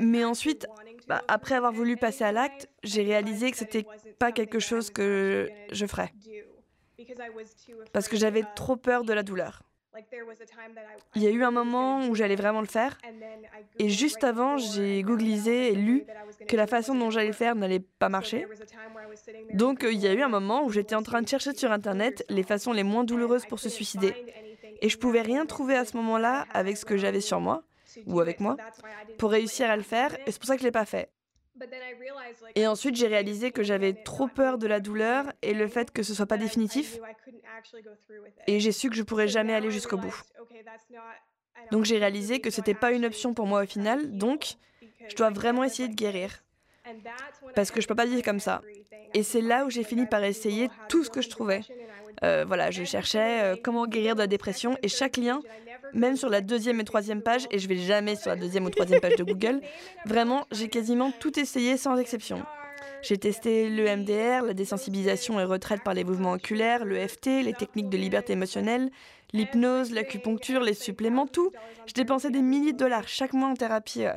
[0.00, 0.66] Mais ensuite,
[1.08, 3.86] bah, après avoir voulu passer à l'acte, j'ai réalisé que c'était
[4.18, 6.12] pas quelque chose que je ferais.
[7.94, 9.62] Parce que j'avais trop peur de la douleur.
[11.16, 12.96] Il y a eu un moment où j'allais vraiment le faire,
[13.78, 16.04] et juste avant, j'ai googlisé et lu
[16.48, 18.46] que la façon dont j'allais le faire n'allait pas marcher.
[19.54, 22.24] Donc il y a eu un moment où j'étais en train de chercher sur Internet
[22.28, 24.14] les façons les moins douloureuses pour se suicider.
[24.80, 27.64] Et je pouvais rien trouver à ce moment-là avec ce que j'avais sur moi,
[28.06, 28.56] ou avec moi,
[29.18, 31.10] pour réussir à le faire, et c'est pour ça que je l'ai pas fait.
[32.54, 36.02] Et ensuite, j'ai réalisé que j'avais trop peur de la douleur et le fait que
[36.02, 36.98] ce soit pas définitif.
[38.46, 40.14] Et j'ai su que je pourrais jamais aller jusqu'au bout.
[41.70, 44.54] Donc j'ai réalisé que c'était pas une option pour moi au final, donc
[45.08, 46.42] je dois vraiment essayer de guérir.
[47.54, 48.62] Parce que je peux pas vivre comme ça.
[49.14, 51.60] Et c'est là où j'ai fini par essayer tout ce que je trouvais.
[52.22, 55.40] Euh, voilà, je cherchais euh, comment guérir de la dépression et chaque lien,
[55.94, 58.70] même sur la deuxième et troisième page, et je vais jamais sur la deuxième ou
[58.70, 59.60] troisième page de Google,
[60.06, 62.44] vraiment, j'ai quasiment tout essayé sans exception.
[63.02, 67.54] J'ai testé le MDR, la désensibilisation et retraite par les mouvements oculaires, le FT, les
[67.54, 68.90] techniques de liberté émotionnelle,
[69.32, 71.50] l'hypnose, l'acupuncture, les suppléments, tout.
[71.86, 74.04] Je dépensais des milliers de dollars chaque mois en thérapie.
[74.04, 74.12] Euh.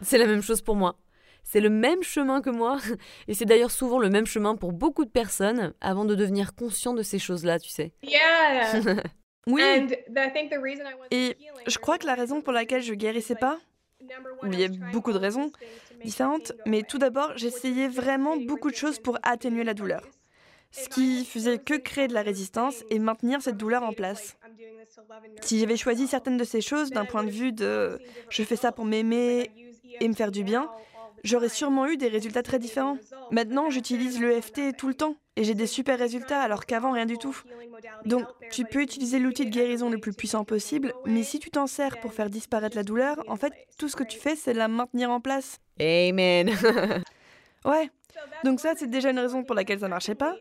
[0.00, 0.96] C'est la même chose pour moi.
[1.42, 2.78] C'est le même chemin que moi,
[3.26, 6.92] et c'est d'ailleurs souvent le même chemin pour beaucoup de personnes avant de devenir conscient
[6.92, 7.92] de ces choses-là, tu sais.
[9.48, 9.62] oui.
[11.10, 13.58] Et je crois que la raison pour laquelle je guérissais pas,
[14.44, 15.50] il y a beaucoup de raisons
[16.04, 20.02] différentes, mais tout d'abord, j'essayais vraiment beaucoup de choses pour atténuer la douleur.
[20.70, 24.36] Ce qui faisait que créer de la résistance et maintenir cette douleur en place.
[25.40, 28.70] Si j'avais choisi certaines de ces choses d'un point de vue de je fais ça
[28.70, 29.50] pour m'aimer
[30.00, 30.68] et me faire du bien,
[31.24, 32.98] j'aurais sûrement eu des résultats très différents.
[33.30, 37.18] Maintenant, j'utilise l'EFT tout le temps et j'ai des super résultats alors qu'avant rien du
[37.18, 37.36] tout.
[38.04, 41.66] Donc, tu peux utiliser l'outil de guérison le plus puissant possible, mais si tu t'en
[41.66, 44.68] sers pour faire disparaître la douleur, en fait, tout ce que tu fais, c'est la
[44.68, 45.60] maintenir en place.
[45.80, 46.50] Amen.
[47.64, 47.90] ouais.
[48.44, 50.36] Donc ça, c'est déjà une raison pour laquelle ça marchait pas.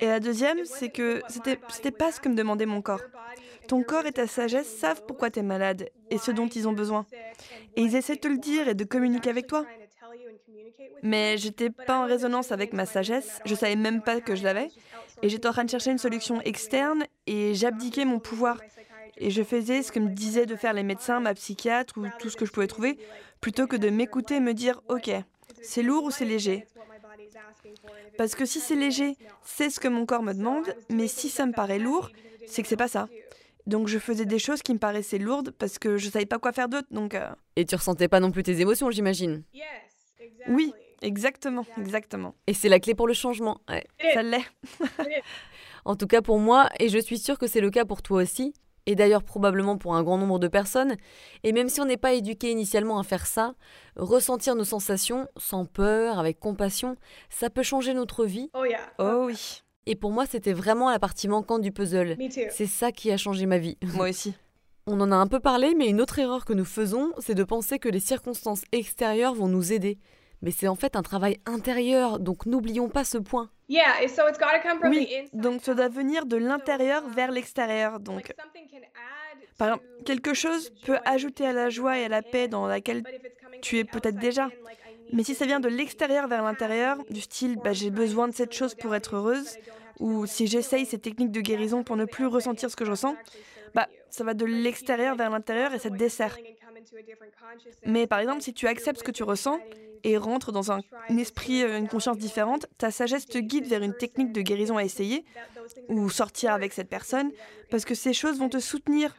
[0.00, 3.02] Et la deuxième, c'est que c'était, c'était pas ce que me demandait mon corps.
[3.66, 6.72] Ton corps et ta sagesse savent pourquoi tu es malade et ce dont ils ont
[6.72, 7.06] besoin.
[7.76, 9.66] Et ils essaient de te le dire et de communiquer avec toi.
[11.02, 14.68] Mais j'étais pas en résonance avec ma sagesse, je savais même pas que je l'avais.
[15.22, 18.60] Et j'étais en train de chercher une solution externe et j'abdiquais mon pouvoir.
[19.16, 22.30] Et je faisais ce que me disaient de faire les médecins, ma psychiatre ou tout
[22.30, 22.98] ce que je pouvais trouver,
[23.40, 25.10] plutôt que de m'écouter et me dire Ok,
[25.62, 26.66] c'est lourd ou c'est léger?
[28.16, 31.46] parce que si c'est léger, c'est ce que mon corps me demande, mais si ça
[31.46, 32.10] me paraît lourd,
[32.46, 33.08] c'est que c'est pas ça.
[33.66, 36.52] Donc je faisais des choses qui me paraissaient lourdes parce que je savais pas quoi
[36.52, 36.88] faire d'autre.
[36.90, 37.28] Donc euh.
[37.54, 39.42] Et tu ressentais pas non plus tes émotions, j'imagine.
[40.48, 40.72] Oui,
[41.02, 42.34] exactement, exactement.
[42.46, 43.60] Et c'est la clé pour le changement.
[44.14, 44.44] Ça l'est.
[45.84, 48.22] en tout cas pour moi, et je suis sûre que c'est le cas pour toi
[48.22, 48.54] aussi,
[48.86, 50.96] et d'ailleurs probablement pour un grand nombre de personnes,
[51.44, 53.54] et même si on n'est pas éduqué initialement à faire ça,
[53.96, 56.96] ressentir nos sensations sans peur, avec compassion,
[57.28, 58.50] ça peut changer notre vie.
[58.54, 58.64] Oh,
[58.98, 59.62] oh oui.
[59.84, 62.16] Et pour moi, c'était vraiment la partie manquante du puzzle.
[62.50, 63.78] C'est ça qui a changé ma vie.
[63.94, 64.34] Moi aussi.
[64.86, 67.44] On en a un peu parlé, mais une autre erreur que nous faisons, c'est de
[67.44, 69.98] penser que les circonstances extérieures vont nous aider.
[70.42, 73.50] Mais c'est en fait un travail intérieur, donc n'oublions pas ce point.
[74.90, 78.00] Oui, donc ça doit venir de l'intérieur vers l'extérieur.
[78.00, 78.32] Donc,
[79.58, 83.02] par exemple, quelque chose peut ajouter à la joie et à la paix dans laquelle
[83.60, 84.48] tu es peut-être déjà.
[85.12, 88.52] Mais si ça vient de l'extérieur vers l'intérieur, du style bah, j'ai besoin de cette
[88.52, 89.58] chose pour être heureuse,
[89.98, 93.16] ou si j'essaye ces techniques de guérison pour ne plus ressentir ce que je ressens,
[93.74, 96.38] bah, ça va de l'extérieur vers l'intérieur et ça te dessert.
[97.84, 99.58] Mais par exemple, si tu acceptes ce que tu ressens
[100.04, 100.80] et rentres dans un,
[101.16, 104.84] esprit, euh, une conscience différente, ta sagesse te guide vers une technique de guérison à
[104.84, 105.24] essayer
[105.88, 107.30] ou sortir avec cette personne
[107.70, 109.16] parce que ces choses vont te soutenir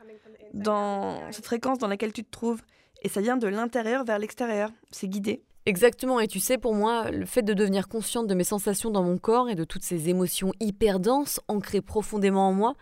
[0.54, 2.62] dans cette fréquence dans laquelle tu te trouves.
[3.02, 4.72] Et ça vient de l'intérieur vers l'extérieur.
[4.92, 5.44] C'est guidé.
[5.66, 9.04] Exactement, et tu sais, pour moi, le fait de devenir consciente de mes sensations dans
[9.04, 12.74] mon corps et de toutes ces émotions hyper denses, ancrées profondément en moi,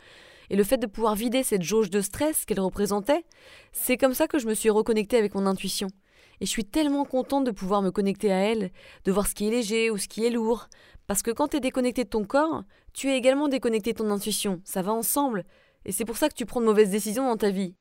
[0.49, 3.25] et le fait de pouvoir vider cette jauge de stress qu'elle représentait,
[3.73, 5.89] c'est comme ça que je me suis reconnectée avec mon intuition.
[6.39, 8.71] Et je suis tellement contente de pouvoir me connecter à elle,
[9.05, 10.67] de voir ce qui est léger ou ce qui est lourd.
[11.07, 14.11] Parce que quand tu es déconnecté de ton corps, tu es également déconnecté de ton
[14.11, 14.61] intuition.
[14.63, 15.45] Ça va ensemble.
[15.85, 17.75] Et c'est pour ça que tu prends de mauvaises décisions dans ta vie.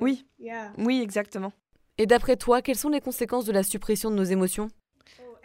[0.00, 0.26] Oui.
[0.76, 1.52] Oui, exactement.
[1.96, 4.68] Et d'après toi, quelles sont les conséquences de la suppression de nos émotions?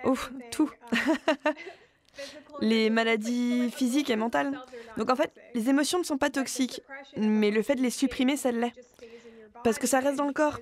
[0.06, 0.70] Ouf, tout.
[2.62, 4.60] les maladies physiques et mentales.
[4.98, 6.82] Donc en fait, les émotions ne sont pas toxiques,
[7.18, 8.74] mais le fait de les supprimer, ça l'est.
[9.64, 10.60] Parce que ça reste dans le corps,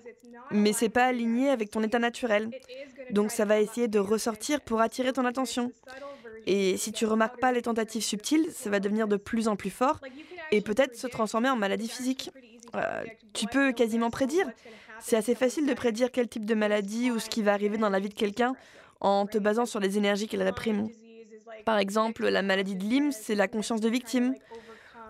[0.51, 2.49] mais c'est pas aligné avec ton état naturel.
[3.11, 5.71] Donc ça va essayer de ressortir pour attirer ton attention.
[6.47, 9.69] Et si tu remarques pas les tentatives subtiles, ça va devenir de plus en plus
[9.69, 9.99] fort
[10.51, 12.31] et peut-être se transformer en maladie physique.
[12.75, 14.49] Euh, tu peux quasiment prédire.
[14.99, 17.89] C'est assez facile de prédire quel type de maladie ou ce qui va arriver dans
[17.89, 18.55] la vie de quelqu'un
[18.99, 20.89] en te basant sur les énergies qu'il réprime.
[21.65, 24.35] Par exemple, la maladie de Lyme, c'est la conscience de victime,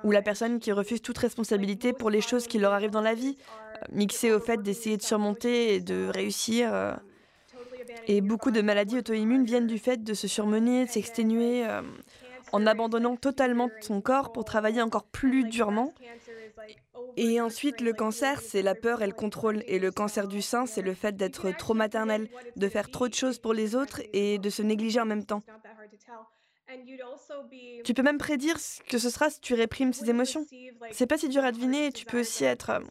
[0.03, 3.13] ou la personne qui refuse toute responsabilité pour les choses qui leur arrivent dans la
[3.13, 3.37] vie,
[3.91, 6.73] mixée au fait d'essayer de surmonter et de réussir.
[6.73, 6.93] Euh.
[8.07, 11.81] Et beaucoup de maladies auto-immunes viennent du fait de se surmener, de s'exténuer, euh,
[12.51, 15.93] en abandonnant totalement son corps pour travailler encore plus durement.
[17.17, 19.63] Et ensuite, le cancer, c'est la peur et le contrôle.
[19.67, 23.13] Et le cancer du sein, c'est le fait d'être trop maternel, de faire trop de
[23.13, 25.43] choses pour les autres et de se négliger en même temps.
[27.83, 30.45] Tu peux même prédire ce que ce sera si tu réprimes ces émotions.
[30.91, 32.81] C'est pas si dur à deviner, tu peux aussi être...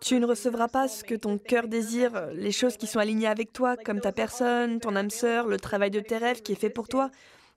[0.00, 3.52] Tu ne recevras pas ce que ton cœur désire, les choses qui sont alignées avec
[3.52, 6.70] toi, comme ta personne, ton âme sœur, le travail de tes rêves qui est fait
[6.70, 7.10] pour toi.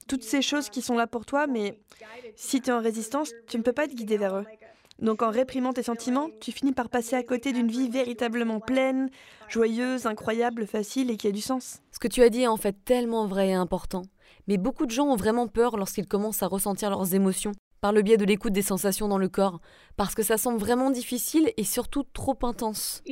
[0.08, 1.80] Toutes ces choses qui sont là pour toi, mais
[2.36, 4.45] si tu es en résistance, tu ne peux pas être guidé vers eux.
[4.99, 9.10] Donc en réprimant tes sentiments, tu finis par passer à côté d'une vie véritablement pleine,
[9.49, 11.82] joyeuse, incroyable, facile et qui a du sens.
[11.91, 14.04] Ce que tu as dit est en fait tellement vrai et important.
[14.47, 18.01] Mais beaucoup de gens ont vraiment peur lorsqu'ils commencent à ressentir leurs émotions, par le
[18.01, 19.59] biais de l'écoute des sensations dans le corps,
[19.97, 23.03] parce que ça semble vraiment difficile et surtout trop intense.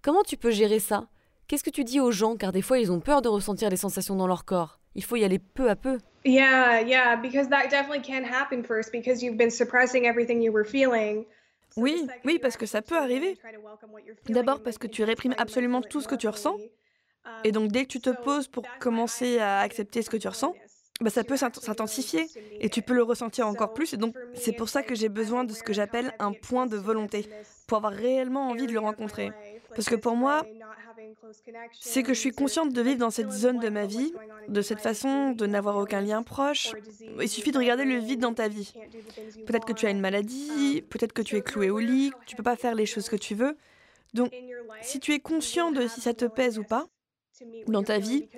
[0.00, 1.08] Comment tu peux gérer ça?
[1.46, 2.36] Qu'est-ce que tu dis aux gens?
[2.36, 5.16] Car des fois ils ont peur de ressentir les sensations dans leur corps Il faut
[5.16, 5.98] y aller peu à peu.
[11.76, 13.38] Oui, oui, parce que ça peut arriver.
[14.30, 16.56] D'abord parce que tu réprimes absolument tout ce que tu ressens.
[17.44, 20.54] Et donc dès que tu te poses pour commencer à accepter ce que tu ressens,
[21.00, 22.26] bah, ça peut s'intensifier
[22.60, 23.94] et tu peux le ressentir encore plus.
[23.94, 26.76] Et donc, c'est pour ça que j'ai besoin de ce que j'appelle un point de
[26.76, 27.26] volonté,
[27.66, 29.30] pour avoir réellement envie de le rencontrer.
[29.74, 30.44] Parce que pour moi,
[31.78, 34.12] c'est que je suis consciente de vivre dans cette zone de ma vie,
[34.48, 36.72] de cette façon, de n'avoir aucun lien proche.
[37.20, 38.72] Il suffit de regarder le vide dans ta vie.
[39.46, 42.42] Peut-être que tu as une maladie, peut-être que tu es cloué au lit, tu peux
[42.42, 43.56] pas faire les choses que tu veux.
[44.12, 44.32] Donc,
[44.82, 46.86] si tu es conscient de si ça te pèse ou pas,
[47.66, 48.28] dans ta vie,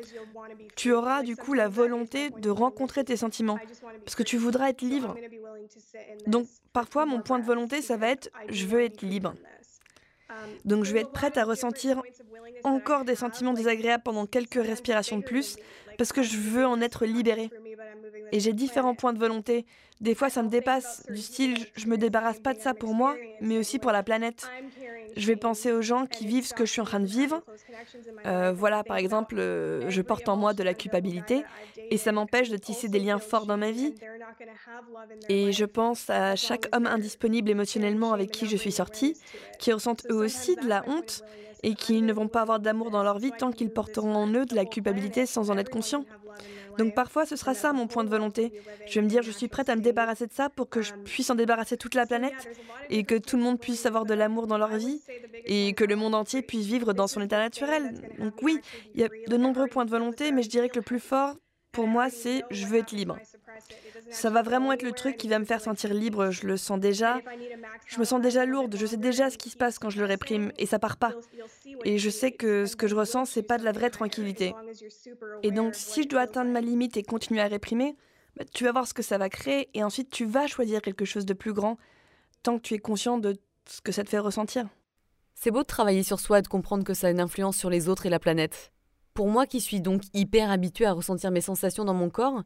[0.76, 3.58] tu auras du coup la volonté de rencontrer tes sentiments,
[4.04, 5.16] parce que tu voudras être libre.
[6.26, 9.34] Donc parfois, mon point de volonté, ça va être je veux être libre.
[10.64, 12.02] Donc je vais être prête à ressentir
[12.64, 15.56] encore des sentiments désagréables pendant quelques respirations de plus,
[15.98, 17.50] parce que je veux en être libérée.
[18.32, 19.66] Et j'ai différents points de volonté.
[20.00, 23.16] Des fois, ça me dépasse, du style, je me débarrasse pas de ça pour moi,
[23.40, 24.48] mais aussi pour la planète.
[25.16, 27.42] Je vais penser aux gens qui vivent ce que je suis en train de vivre.
[28.26, 31.44] Euh, voilà, par exemple, euh, je porte en moi de la culpabilité
[31.90, 33.94] et ça m'empêche de tisser des liens forts dans ma vie.
[35.28, 39.16] Et je pense à chaque homme indisponible émotionnellement avec qui je suis sortie,
[39.58, 41.22] qui ressentent eux aussi de la honte
[41.62, 44.46] et qui ne vont pas avoir d'amour dans leur vie tant qu'ils porteront en eux
[44.46, 46.04] de la culpabilité sans en être conscients.
[46.78, 48.52] Donc parfois, ce sera ça mon point de volonté.
[48.86, 50.92] Je vais me dire, je suis prête à me débarrasser de ça pour que je
[51.04, 52.48] puisse en débarrasser toute la planète
[52.90, 55.00] et que tout le monde puisse avoir de l'amour dans leur vie
[55.44, 57.94] et que le monde entier puisse vivre dans son état naturel.
[58.18, 58.58] Donc oui,
[58.94, 61.36] il y a de nombreux points de volonté, mais je dirais que le plus fort
[61.72, 63.18] pour moi, c'est je veux être libre.
[64.10, 66.78] Ça va vraiment être le truc qui va me faire sentir libre, je le sens
[66.78, 67.20] déjà.
[67.86, 70.04] Je me sens déjà lourde, je sais déjà ce qui se passe quand je le
[70.04, 71.14] réprime et ça part pas.
[71.84, 74.54] Et je sais que ce que je ressens, c'est pas de la vraie tranquillité.
[75.42, 77.96] Et donc, si je dois atteindre ma limite et continuer à réprimer,
[78.36, 81.04] bah, tu vas voir ce que ça va créer et ensuite tu vas choisir quelque
[81.04, 81.78] chose de plus grand
[82.42, 84.68] tant que tu es conscient de ce que ça te fait ressentir.
[85.34, 87.70] C'est beau de travailler sur soi et de comprendre que ça a une influence sur
[87.70, 88.72] les autres et la planète.
[89.14, 92.42] Pour moi qui suis donc hyper habituée à ressentir mes sensations dans mon corps,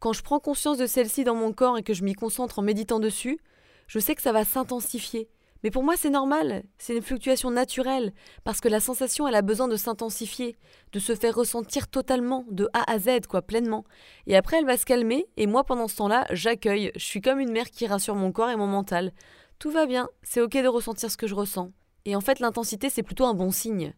[0.00, 2.62] quand je prends conscience de celles-ci dans mon corps et que je m'y concentre en
[2.62, 3.38] méditant dessus,
[3.86, 5.28] je sais que ça va s'intensifier.
[5.62, 8.12] Mais pour moi, c'est normal, c'est une fluctuation naturelle,
[8.44, 10.56] parce que la sensation, elle a besoin de s'intensifier,
[10.92, 13.84] de se faire ressentir totalement, de A à Z, quoi, pleinement.
[14.26, 16.92] Et après, elle va se calmer, et moi, pendant ce temps-là, j'accueille.
[16.94, 19.12] Je suis comme une mère qui rassure mon corps et mon mental.
[19.58, 21.72] Tout va bien, c'est ok de ressentir ce que je ressens.
[22.04, 23.94] Et en fait, l'intensité, c'est plutôt un bon signe.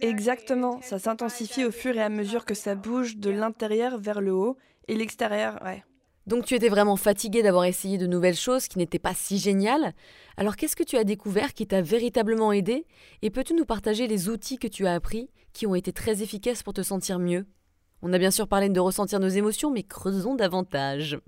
[0.00, 4.32] Exactement, ça s'intensifie au fur et à mesure que ça bouge de l'intérieur vers le
[4.32, 4.56] haut
[4.88, 5.84] et l'extérieur, ouais.
[6.26, 9.92] Donc tu étais vraiment fatiguée d'avoir essayé de nouvelles choses qui n'étaient pas si géniales.
[10.36, 12.86] Alors qu'est-ce que tu as découvert qui t'a véritablement aidé
[13.22, 16.62] Et peux-tu nous partager les outils que tu as appris qui ont été très efficaces
[16.62, 17.46] pour te sentir mieux?
[18.02, 21.18] On a bien sûr parlé de ressentir nos émotions, mais creusons davantage.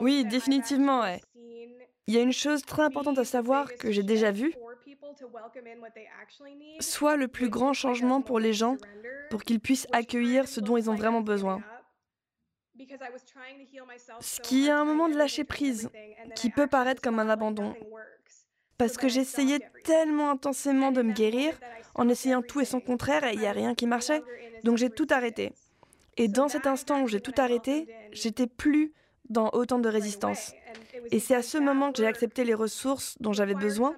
[0.00, 1.20] Oui, définitivement, ouais.
[2.06, 4.54] Il y a une chose très importante à savoir que j'ai déjà vue.
[6.80, 8.76] Soit le plus grand changement pour les gens
[9.30, 11.62] pour qu'ils puissent accueillir ce dont ils ont vraiment besoin.
[14.20, 15.90] Ce qui est un moment de lâcher prise,
[16.34, 17.74] qui peut paraître comme un abandon.
[18.78, 21.58] Parce que j'essayais tellement intensément de me guérir,
[21.94, 24.22] en essayant tout et son contraire, et il n'y a rien qui marchait.
[24.64, 25.52] Donc j'ai tout arrêté.
[26.18, 28.92] Et dans cet instant où j'ai tout arrêté, j'étais plus
[29.28, 30.52] dans autant de résistance.
[31.10, 33.94] Et c'est à ce moment que j'ai accepté les ressources dont j'avais besoin.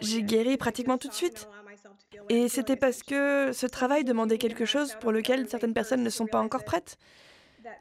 [0.00, 1.48] J'ai guéri pratiquement tout de suite.
[2.28, 6.26] Et c'était parce que ce travail demandait quelque chose pour lequel certaines personnes ne sont
[6.26, 6.96] pas encore prêtes.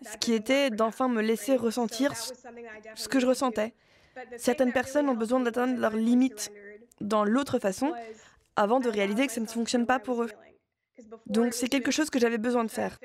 [0.02, 3.74] Ce qui était d'enfin me laisser ressentir ce que je ressentais.
[4.38, 6.52] Certaines personnes ont besoin d'atteindre leurs limites
[7.00, 7.94] dans l'autre façon
[8.56, 10.32] avant de réaliser que ça ne fonctionne pas pour eux.
[11.28, 13.00] Donc c'est quelque chose que j'avais besoin de faire.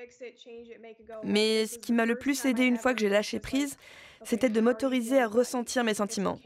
[1.23, 3.77] Mais ce qui m'a le plus aidé une fois que j'ai lâché prise,
[4.25, 6.39] c'était de m'autoriser à ressentir mes sentiments.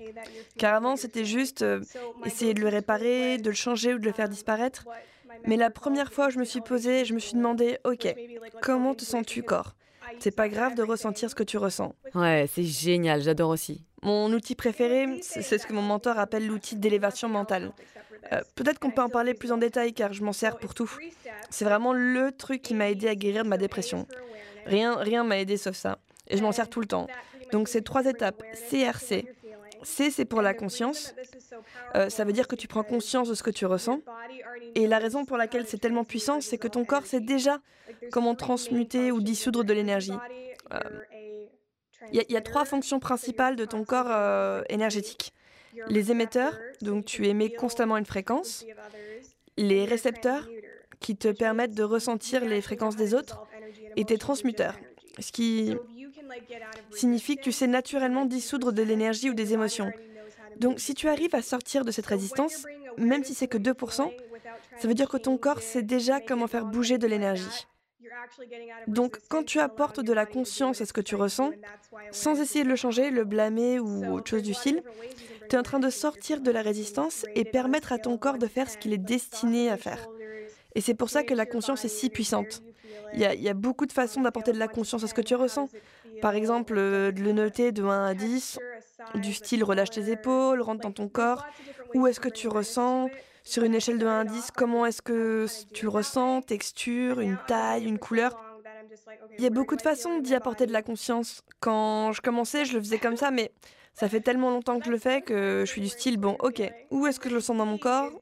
[0.59, 1.81] Car avant, c'était juste euh,
[2.25, 4.85] essayer de le réparer, de le changer ou de le faire disparaître.
[5.47, 8.15] Mais la première fois où je me suis posée, je me suis demandé, ok,
[8.63, 9.75] comment te sens-tu corps?
[10.19, 11.95] C'est pas grave de ressentir ce que tu ressens.
[12.15, 13.85] Ouais, c'est génial, j'adore aussi.
[14.03, 17.73] Mon outil préféré, c'est ce que mon mentor appelle l'outil d'élévation mentale.
[18.33, 20.91] Euh, peut-être qu'on peut en parler plus en détail car je m'en sers pour tout.
[21.51, 24.07] C'est vraiment le truc qui m'a aidé à guérir de ma dépression.
[24.67, 25.99] Rien, rien m'a aidé sauf ça.
[26.29, 27.07] Et je m'en sers tout le temps.
[27.53, 28.43] Donc c'est trois étapes.
[28.71, 29.25] CRC.
[29.85, 31.15] C, c'est pour la conscience.
[31.95, 34.01] Euh, ça veut dire que tu prends conscience de ce que tu ressens.
[34.75, 37.59] Et la raison pour laquelle c'est tellement puissant, c'est que ton corps sait déjà
[38.11, 40.13] comment transmuter ou dissoudre de l'énergie.
[42.13, 45.33] Il y, a trois fonctions principales de ton corps énergétique
[45.89, 48.65] les émetteurs, donc tu émets constamment une fréquence,
[49.57, 50.49] les récepteurs,
[51.01, 53.47] qui te permettent de ressentir les fréquences des autres,
[53.97, 54.77] et tes transmuteurs,
[55.19, 55.75] ce qui
[56.91, 59.91] signifie que tu sais naturellement dissoudre de l'énergie ou des émotions.
[60.59, 62.65] Donc si tu arrives à sortir de cette résistance,
[62.97, 64.11] même si c'est que 2%,
[64.79, 67.67] Ça veut dire que ton corps sait déjà comment faire bouger de l'énergie.
[68.87, 71.51] Donc, quand tu apportes de la conscience à ce que tu ressens,
[72.13, 74.83] sans essayer de le changer, le blâmer ou autre chose du style,
[75.49, 78.47] tu es en train de sortir de la résistance et permettre à ton corps de
[78.47, 80.07] faire ce qu'il est destiné à faire.
[80.75, 82.63] Et c'est pour ça que la conscience est si puissante.
[83.15, 85.71] Il y, a, beaucoup de façons d'apporter de la conscience à ce que tu ressens.
[86.21, 88.59] Par exemple, euh, de le noter de 1 à 10,
[89.15, 91.47] du style relâche tes épaules, rentre dans ton corps,
[91.95, 93.09] où est-ce que tu ressens,
[93.45, 97.39] sur une échelle de 1 à 10, comment est-ce que tu le ressens, texture, une
[97.47, 98.39] taille, une couleur.
[99.39, 101.43] Il y a beaucoup de façons d'y apporter de la conscience.
[101.61, 103.51] Quand je commençais, je le faisais comme ça, mais
[103.99, 106.63] ça fait tellement longtemps que je le fais que je suis du style, bon, ok,
[106.91, 108.13] où est-ce que je le sens dans mon corps?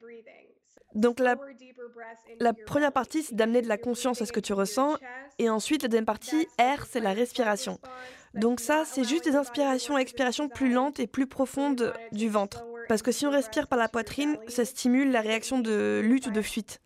[0.94, 1.36] Donc la,
[2.64, 4.96] première partie, c'est d'amener de la conscience à ce que tu ressens.
[5.38, 7.78] Et ensuite, la deuxième partie, R, c'est la respiration.
[8.32, 12.64] Donc ça, c'est juste des inspirations et expirations plus lentes et plus profondes du ventre.
[12.88, 16.30] Parce que si on respire par la poitrine, ça stimule la réaction de lutte ou
[16.30, 16.80] de fuite.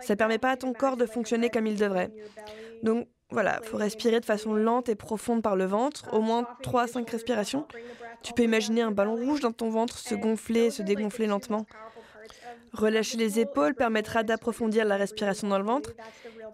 [0.00, 2.10] Ça ne permet pas à ton corps de fonctionner comme il devrait.
[2.82, 6.46] Donc voilà, il faut respirer de façon lente et profonde par le ventre, au moins
[6.62, 7.66] 3 à 5 respirations.
[8.22, 11.66] Tu peux imaginer un ballon rouge dans ton ventre se gonfler et se dégonfler lentement.
[12.72, 15.92] Relâcher les épaules permettra d'approfondir la respiration dans le ventre.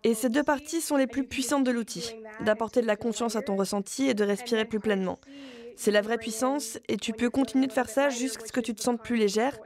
[0.04, 2.14] Et ces deux parties sont les plus puissantes de l'outil,
[2.44, 5.18] d'apporter de la conscience à ton ressenti et de respirer plus pleinement.
[5.76, 8.74] C'est la vraie puissance et tu peux continuer de faire ça jusqu'à ce que tu
[8.74, 9.58] te sentes plus légère.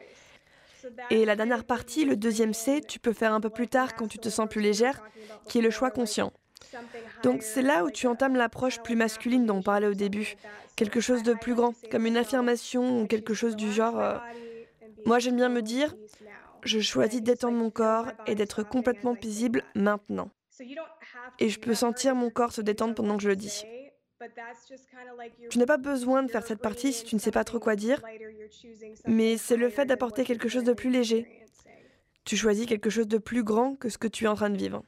[1.10, 4.06] Et la dernière partie, le deuxième C, tu peux faire un peu plus tard quand
[4.06, 5.02] tu te sens plus légère,
[5.48, 6.32] qui est le choix conscient.
[7.22, 10.36] Donc c'est là où tu entames l'approche plus masculine dont on parlait au début,
[10.76, 14.18] quelque chose de plus grand, comme une affirmation ou quelque chose du genre euh,
[15.06, 15.94] Moi j'aime bien me dire,
[16.62, 20.30] je choisis d'étendre mon corps et d'être complètement paisible maintenant.
[21.38, 23.64] Et je peux sentir mon corps se détendre pendant que je le dis.
[25.50, 27.76] Tu n'as pas besoin de faire cette partie si tu ne sais pas trop quoi
[27.76, 28.00] dire,
[29.06, 31.26] mais c'est le fait d'apporter quelque chose de plus léger.
[32.24, 34.56] Tu choisis quelque chose de plus grand que ce que tu es en train de
[34.56, 34.82] vivre.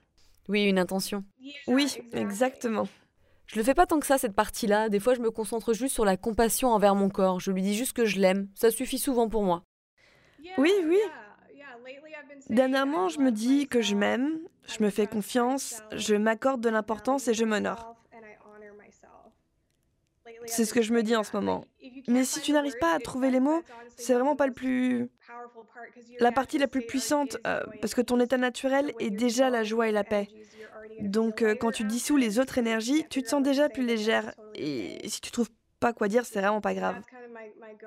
[0.49, 1.24] Oui, une intention.
[1.66, 2.88] Oui, exactement.
[3.47, 4.88] Je le fais pas tant que ça, cette partie-là.
[4.88, 7.40] Des fois, je me concentre juste sur la compassion envers mon corps.
[7.40, 8.49] Je lui dis juste que je l'aime.
[8.55, 9.62] Ça suffit souvent pour moi.
[10.59, 10.99] Oui, oui.
[12.51, 17.28] Dernièrement, je me dis que je m'aime, je me fais confiance, je m'accorde de l'importance
[17.28, 17.95] et je m'honore.
[20.47, 21.64] C'est ce que je me dis en ce moment.
[22.09, 23.62] Mais si tu n'arrives pas à trouver les mots,
[23.97, 25.11] c'est vraiment pas le plus...
[26.20, 29.88] La partie la plus puissante, euh, parce que ton état naturel est déjà la joie
[29.88, 30.28] et la paix.
[31.01, 34.34] Donc euh, quand tu dissous les autres énergies, tu te sens déjà plus légère.
[34.55, 36.97] Et si tu trouves pas quoi dire, c'est vraiment pas grave.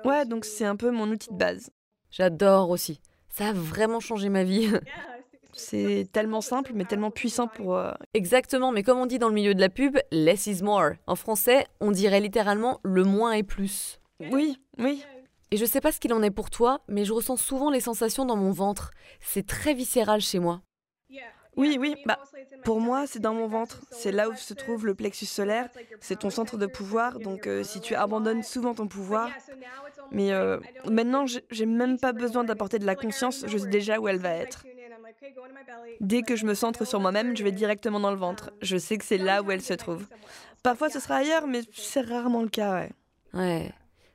[0.04, 1.70] Ouais, donc c'est un peu mon outil de base.
[2.10, 3.00] J'adore aussi.
[3.28, 4.70] Ça a vraiment changé ma vie.
[5.60, 7.76] C'est tellement simple, mais tellement puissant pour...
[7.76, 10.92] Euh, Exactement, mais comme on dit dans le milieu de la pub, less is more.
[11.06, 14.00] En français, on dirait littéralement le moins est plus.
[14.30, 15.04] Oui, oui.
[15.50, 17.80] Et je sais pas ce qu'il en est pour toi, mais je ressens souvent les
[17.80, 18.90] sensations dans mon ventre.
[19.20, 20.62] C'est très viscéral chez moi.
[21.56, 22.18] Oui, oui, bah,
[22.64, 23.80] pour moi, c'est dans mon ventre.
[23.90, 25.68] C'est là où se trouve le plexus solaire.
[26.00, 27.18] C'est ton centre de pouvoir.
[27.18, 29.30] Donc, euh, si tu abandonnes souvent ton pouvoir.
[30.12, 30.58] Mais euh,
[30.88, 33.44] maintenant, j'ai même pas besoin d'apporter de la conscience.
[33.46, 34.64] Je sais déjà où elle va être.
[36.00, 38.50] Dès que je me centre sur moi-même, je vais directement dans le ventre.
[38.62, 40.06] Je sais que c'est là où elle se trouve.
[40.62, 42.88] Parfois ce sera ailleurs, mais c'est rarement le cas,
[43.34, 43.72] ouais.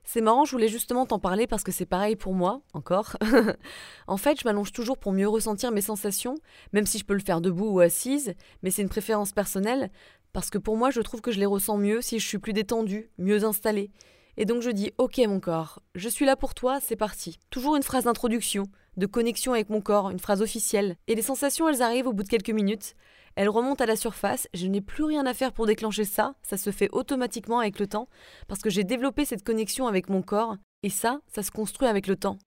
[0.07, 3.17] C'est marrant, je voulais justement t'en parler parce que c'est pareil pour moi, encore.
[4.07, 6.35] en fait, je m'allonge toujours pour mieux ressentir mes sensations,
[6.73, 9.89] même si je peux le faire debout ou assise, mais c'est une préférence personnelle,
[10.31, 12.53] parce que pour moi, je trouve que je les ressens mieux si je suis plus
[12.53, 13.91] détendue, mieux installée.
[14.37, 17.39] Et donc je dis Ok, mon corps, je suis là pour toi, c'est parti.
[17.49, 18.65] Toujours une phrase d'introduction
[18.97, 20.95] de connexion avec mon corps, une phrase officielle.
[21.07, 22.95] Et les sensations, elles arrivent au bout de quelques minutes.
[23.35, 26.55] Elles remontent à la surface, je n'ai plus rien à faire pour déclencher ça, ça
[26.55, 28.07] se fait automatiquement avec le temps,
[28.47, 32.07] parce que j'ai développé cette connexion avec mon corps, et ça, ça se construit avec
[32.07, 32.37] le temps.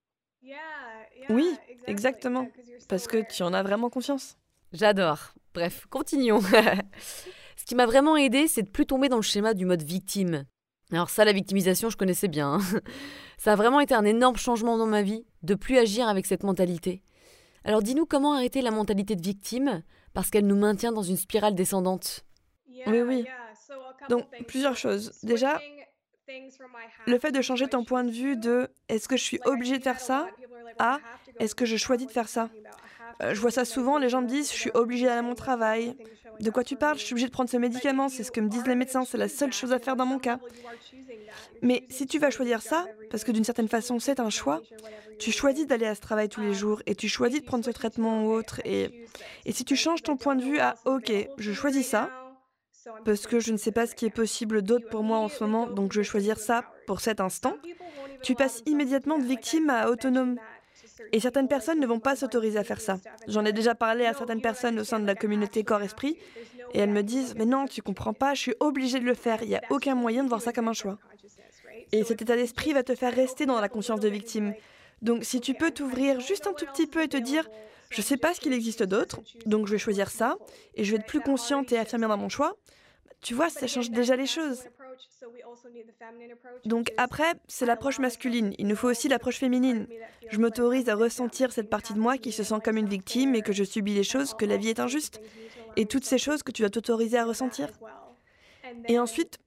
[1.28, 1.54] Oui,
[1.86, 2.48] exactement,
[2.88, 4.38] parce que tu en as vraiment conscience.
[4.72, 5.34] J'adore.
[5.52, 6.40] Bref, continuons.
[7.56, 10.44] Ce qui m'a vraiment aidé, c'est de plus tomber dans le schéma du mode victime.
[10.92, 12.54] Alors ça, la victimisation, je connaissais bien.
[12.54, 12.60] Hein.
[13.38, 16.42] Ça a vraiment été un énorme changement dans ma vie, de plus agir avec cette
[16.42, 17.02] mentalité.
[17.64, 19.82] Alors dis-nous comment arrêter la mentalité de victime,
[20.14, 22.24] parce qu'elle nous maintient dans une spirale descendante.
[22.86, 23.26] Oui, oui.
[24.08, 25.12] Donc, plusieurs choses.
[25.22, 25.60] Déjà,
[27.06, 29.82] le fait de changer ton point de vue de est-ce que je suis obligé de
[29.82, 30.28] faire ça
[30.78, 30.98] à
[31.38, 32.48] est-ce que je choisis de faire ça?
[33.22, 35.34] Euh, Je vois ça souvent, les gens me disent je suis obligé d'aller à mon
[35.34, 35.96] travail,
[36.40, 36.98] de quoi tu parles?
[36.98, 39.18] Je suis obligée de prendre ce médicament, c'est ce que me disent les médecins, c'est
[39.18, 40.38] la seule chose à faire dans mon cas.
[41.62, 44.62] Mais si tu vas choisir ça, parce que d'une certaine façon c'est un choix,
[45.18, 47.70] tu choisis d'aller à ce travail tous les jours et tu choisis de prendre ce
[47.70, 48.60] traitement ou autre.
[48.64, 49.06] Et,
[49.46, 52.10] et si tu changes ton point de vue à OK, je choisis ça,
[53.04, 55.42] parce que je ne sais pas ce qui est possible d'autre pour moi en ce
[55.44, 57.56] moment, donc je vais choisir ça pour cet instant,
[58.22, 60.36] tu passes immédiatement de victime à autonome.
[61.12, 62.98] Et certaines personnes ne vont pas s'autoriser à faire ça.
[63.26, 66.16] J'en ai déjà parlé à certaines personnes au sein de la communauté corps-esprit,
[66.74, 69.42] et elles me disent Mais non, tu comprends pas, je suis obligée de le faire,
[69.42, 70.98] il n'y a aucun moyen de voir ça comme un choix.
[71.92, 74.54] Et cet état d'esprit va te faire rester dans la conscience de victime.
[75.00, 77.48] Donc si tu peux t'ouvrir juste un tout petit peu et te dire
[77.90, 80.36] je sais pas ce qu'il existe d'autre, donc je vais choisir ça,
[80.74, 82.56] et je vais être plus consciente et affirmée dans mon choix,
[83.20, 84.64] tu vois, ça change déjà les choses.
[86.64, 88.54] Donc après, c'est l'approche masculine.
[88.58, 89.86] Il nous faut aussi l'approche féminine.
[90.28, 93.42] Je m'autorise à ressentir cette partie de moi qui se sent comme une victime et
[93.42, 95.20] que je subis les choses, que la vie est injuste.
[95.76, 97.68] Et toutes ces choses que tu dois t'autoriser à ressentir.
[98.88, 99.38] Et ensuite,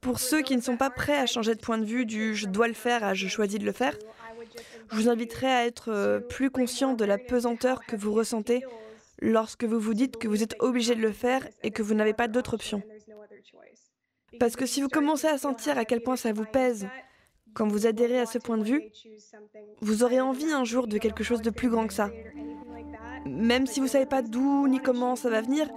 [0.00, 2.46] pour ceux qui ne sont pas prêts à changer de point de vue du je
[2.46, 3.96] dois le faire à je choisis de le faire,
[4.90, 8.64] je vous inviterai à être euh, plus conscient de la pesanteur que vous ressentez
[9.20, 12.14] lorsque vous vous dites que vous êtes obligé de le faire et que vous n'avez
[12.14, 12.82] pas d'autre option.
[14.38, 16.86] Parce que si vous commencez à sentir à quel point ça vous pèse
[17.54, 18.82] quand vous adhérez à ce point de vue,
[19.80, 22.10] vous aurez envie un jour de quelque chose de plus grand que ça.
[23.26, 25.68] Même si vous ne savez pas d'où ni comment ça va venir,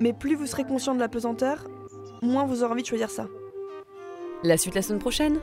[0.00, 1.68] mais plus vous serez conscient de la pesanteur,
[2.22, 3.28] moins vous aurez envie de choisir ça.
[4.42, 5.38] La suite la semaine prochaine